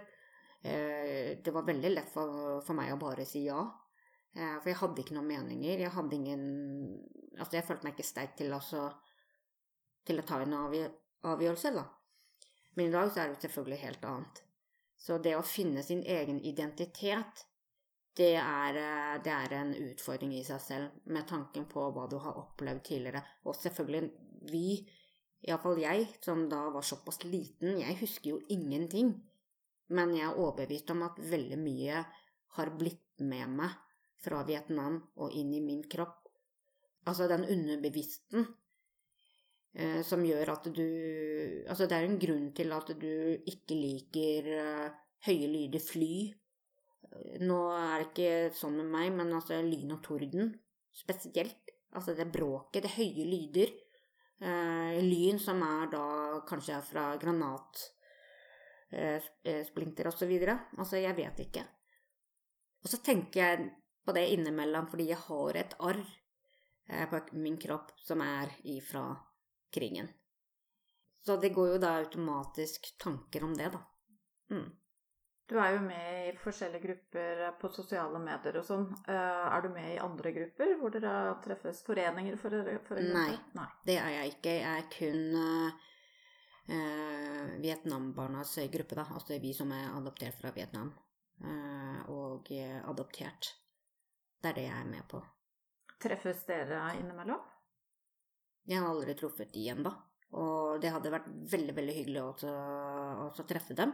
[0.62, 3.62] Eh, det var veldig lett for, meg å bare si ja.
[4.36, 5.86] Eh, for jeg hadde ikke noen meninger.
[5.86, 6.46] Jeg hadde ingen
[7.40, 8.90] Altså, jeg følte meg ikke sterk til, altså,
[10.06, 11.86] til å ta en avgjørelse, da.
[12.76, 14.42] Men i dag så er det selvfølgelig helt annet.
[15.02, 17.46] Så det å finne sin egen identitet,
[18.18, 22.18] det er, eh, det er en utfordring i seg selv, med tanken på hva du
[22.22, 23.24] har opplevd tidligere.
[23.46, 24.12] Og selvfølgelig,
[24.52, 24.66] vi,
[25.48, 29.16] iallfall jeg, som da var såpass liten, jeg husker jo ingenting.
[29.90, 32.06] Men jeg er overbevist om at veldig mye
[32.58, 33.74] har blitt med meg
[34.22, 36.30] fra Vietnam og inn i min kropp.
[37.10, 38.46] Altså den underbevissten
[40.04, 40.88] som gjør at du
[41.72, 43.14] Altså det er en grunn til at du
[43.48, 46.16] ikke liker eh, høye lyder, fly,
[47.44, 50.46] nå er det ikke sånn med meg, men altså lyn og torden
[50.96, 51.58] spesielt.
[51.96, 53.70] Altså det bråket, det høye lyder.
[54.42, 56.06] Eh, lyn som er da
[56.48, 60.32] kanskje er fra granatsplinter eh, osv.
[60.80, 61.64] Altså, jeg vet ikke.
[62.82, 63.56] Og så tenker jeg
[64.02, 69.06] på det innimellom fordi jeg har et arr eh, på min kropp som er ifra
[69.74, 70.10] krigen.
[71.26, 73.82] Så det går jo da automatisk tanker om det, da.
[74.52, 74.70] Mm.
[75.52, 78.86] Du er jo med i forskjellige grupper på sosiale medier og sånn.
[79.04, 81.12] Eh, er du med i andre grupper hvor dere
[81.44, 81.82] treffes?
[81.84, 82.56] Foreninger, for,
[82.88, 84.54] for Nei, Nei, det er jeg ikke.
[84.62, 85.20] Jeg er kun
[86.72, 89.06] uh, Vietnambarnas gruppe, da.
[89.12, 90.94] Altså vi som er adoptert fra Vietnam.
[91.44, 93.52] Uh, og adoptert.
[94.40, 95.20] Det er det jeg er med på.
[96.02, 97.44] Treffes dere innimellom?
[98.70, 99.92] Jeg har aldri truffet de ennå.
[100.40, 102.56] Og det hadde vært veldig, veldig hyggelig å,
[103.28, 103.94] å treffe dem.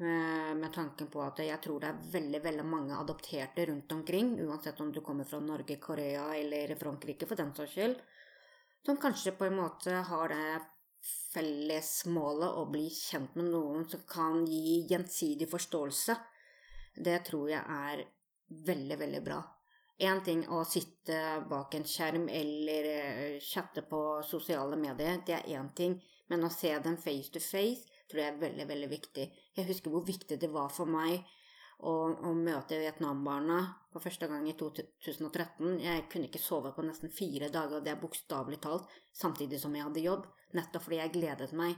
[0.00, 4.32] Med, med tanken på at jeg tror det er veldig veldig mange adopterte rundt omkring,
[4.46, 7.98] uansett om du kommer fra Norge, Korea eller Frankrike for den saks skyld,
[8.86, 10.62] som kanskje på en måte har det
[11.34, 16.16] felles målet å bli kjent med noen som kan gi gjensidig forståelse.
[16.96, 18.04] Det tror jeg er
[18.70, 19.42] veldig, veldig bra.
[20.00, 21.16] Én ting å sitte
[21.50, 25.98] bak en skjerm eller eh, chatte på sosiale medier, det er én ting,
[26.32, 29.26] men å se dem face to face tror jeg er veldig, veldig viktig.
[29.58, 31.20] Jeg husker hvor viktig det var for meg
[31.84, 33.60] å, å møte Vietnambarna
[33.92, 35.78] for første gang i 2013.
[35.84, 39.76] Jeg kunne ikke sove på nesten fire dager, og det er bokstavelig talt, samtidig som
[39.76, 40.26] jeg hadde jobb,
[40.56, 41.76] nettopp fordi jeg gledet meg.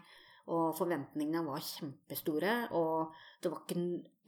[0.52, 3.12] Og forventningene var kjempestore, og
[3.42, 3.82] det var ikke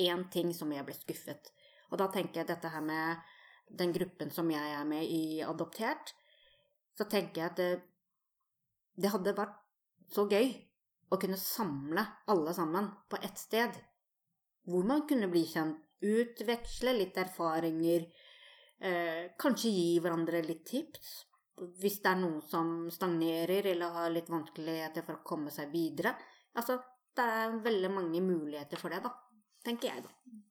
[0.07, 1.51] én ting som jeg ble skuffet.
[1.91, 3.34] Og da tenker jeg dette her med
[3.69, 6.15] den gruppen som jeg er med i Adoptert,
[6.95, 7.71] så tenker jeg at det,
[9.01, 9.59] det hadde vært
[10.15, 10.53] så gøy
[11.11, 13.77] å kunne samle alle sammen på ett sted.
[14.69, 18.05] Hvor man kunne bli kjent, utveksle litt erfaringer,
[18.79, 21.15] eh, kanskje gi hverandre litt tips
[21.81, 26.15] hvis det er noen som stagnerer eller har litt vanskeligheter for å komme seg videre.
[26.59, 26.81] Altså,
[27.15, 29.13] det er veldig mange muligheter for det, da,
[29.65, 30.43] tenker jeg, da.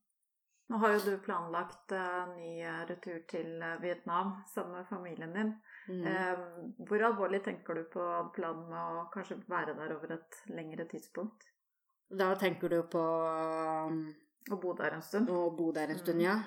[0.72, 5.52] Nå har jo du planlagt uh, ny retur til Vietnam sammen med familien din.
[5.88, 6.06] Mm.
[6.08, 6.44] Eh,
[6.88, 8.04] hvor alvorlig tenker du på
[8.36, 11.50] planen med å kanskje være der over et lengre tidspunkt?
[12.08, 14.04] Da tenker du på um,
[14.52, 15.32] Å bo der en stund?
[15.32, 16.26] Å bo der en stund, mm.
[16.26, 16.38] ja.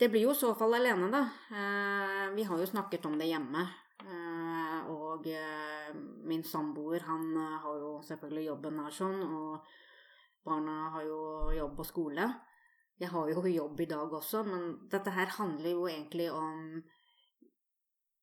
[0.00, 1.22] Det blir jo i så fall alene, da.
[1.52, 3.64] Eh, vi har jo snakket om det hjemme.
[4.00, 5.90] Eh, og eh,
[6.28, 9.72] min samboer, han eh, har jo selvfølgelig jobben her sånn, og
[10.44, 11.20] barna har jo
[11.56, 12.28] jobb og skole.
[13.00, 16.82] Jeg har jo jobb i dag også, men dette her handler jo egentlig om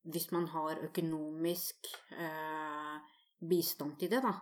[0.08, 3.16] hvis man har økonomisk eh,
[3.50, 4.32] bistand til det, da.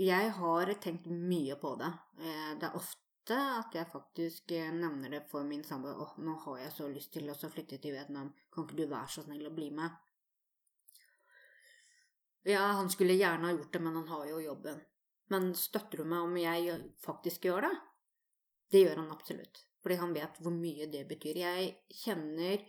[0.00, 1.90] Jeg har tenkt mye på det.
[2.18, 5.94] Eh, det er ofte at jeg faktisk eh, nevner det for min samboer.
[5.94, 8.32] 'Å, nå har jeg så lyst til å flytte til Vietnam.
[8.52, 9.98] Kan ikke du være så snill å bli med?'
[12.48, 14.80] Ja, han skulle gjerne ha gjort det, men han har jo jobben.
[15.30, 17.74] Men støtter du meg om jeg faktisk gjør det?
[18.70, 19.64] Det gjør han absolutt.
[19.82, 21.40] Fordi han vet hvor mye det betyr.
[21.42, 21.70] Jeg
[22.02, 22.64] kjenner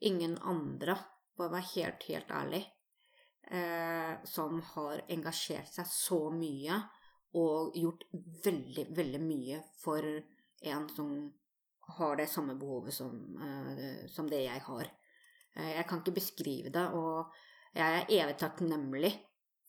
[0.00, 0.96] ingen andre,
[1.36, 2.62] for å være helt, helt ærlig,
[3.52, 6.80] eh, som har engasjert seg så mye
[7.38, 8.06] og gjort
[8.44, 11.12] veldig, veldig mye for en som
[11.98, 13.12] har det samme behovet som,
[13.42, 14.90] eh, som det jeg har.
[15.54, 17.32] Eh, jeg kan ikke beskrive det, og
[17.74, 19.12] jeg er evig takknemlig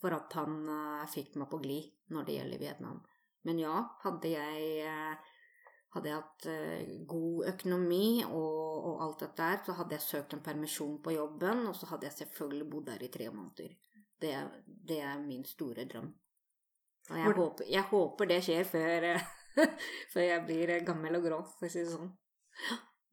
[0.02, 3.02] for at han eh, fikk meg på glid når det gjelder Vietnam.
[3.48, 5.32] Men ja, hadde jeg eh,
[5.96, 10.36] hadde jeg hatt eh, god økonomi og, og, alt dette der, så hadde jeg søkt
[10.36, 13.74] en permisjon på jobben, og så hadde jeg selvfølgelig bodd der i tre måneder.
[14.22, 14.32] Det,
[14.88, 16.12] det er min store drøm.
[17.10, 19.08] Og jeg, håper, jeg håper, det skjer før,
[20.14, 22.12] før, jeg blir gammel og grå, for å si det sånn.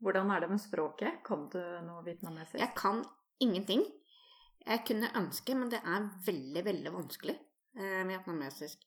[0.04, 1.22] Hvordan er det med språket?
[1.26, 2.60] Kan du noe vietnamesisk?
[2.60, 3.00] Jeg kan
[3.42, 3.82] ingenting.
[4.68, 8.84] Jeg kunne ønske, men det er veldig, veldig vanskelig eh, vietnamesisk.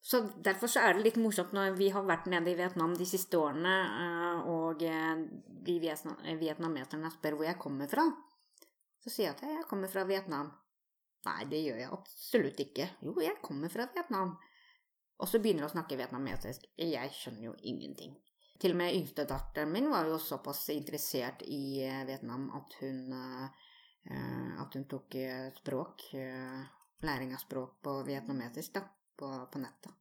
[0.00, 3.06] Så derfor så er det litt morsomt når vi har vært nede i Vietnam de
[3.08, 3.74] siste årene,
[4.04, 5.24] eh, og eh,
[5.66, 8.06] de vietnameserne spør hvor jeg kommer fra.
[9.02, 10.52] Så sier jeg at jeg kommer fra Vietnam.
[11.26, 12.86] Nei, det gjør jeg absolutt ikke.
[13.04, 14.36] Jo, jeg kommer fra Vietnam.
[15.18, 16.68] Og så begynner de å snakke vietnamesisk.
[16.78, 18.14] Jeg skjønner jo ingenting.
[18.58, 23.12] Til og med yngstedatteren min var jo såpass interessert i eh, Vietnam at hun,
[24.08, 25.18] at hun tok
[25.58, 26.06] språk,
[27.04, 28.86] læring av språk på vietnamesisk, da,
[29.18, 29.94] på, på nettet.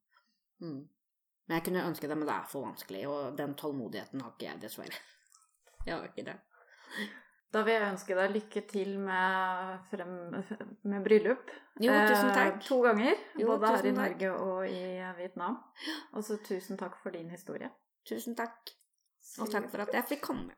[0.64, 0.82] Mm.
[1.48, 4.50] Men jeg kunne ønske det, men det er for vanskelig, og den tålmodigheten har ikke
[4.50, 5.06] jeg, dessverre.
[5.88, 6.34] Jeg har ikke det.
[7.56, 10.10] Da vil jeg ønske deg lykke til med, frem,
[10.92, 11.54] med bryllup.
[11.80, 12.58] Jo, tusen takk.
[12.58, 13.22] Eh, to ganger.
[13.40, 14.42] Jo, både her i Norge takk.
[14.44, 14.82] Og i
[15.22, 15.56] Vietnam.
[16.12, 17.70] Og så tusen takk for din historie.
[18.10, 18.74] Tusen takk.
[19.40, 20.58] Og takk for at jeg fikk komme.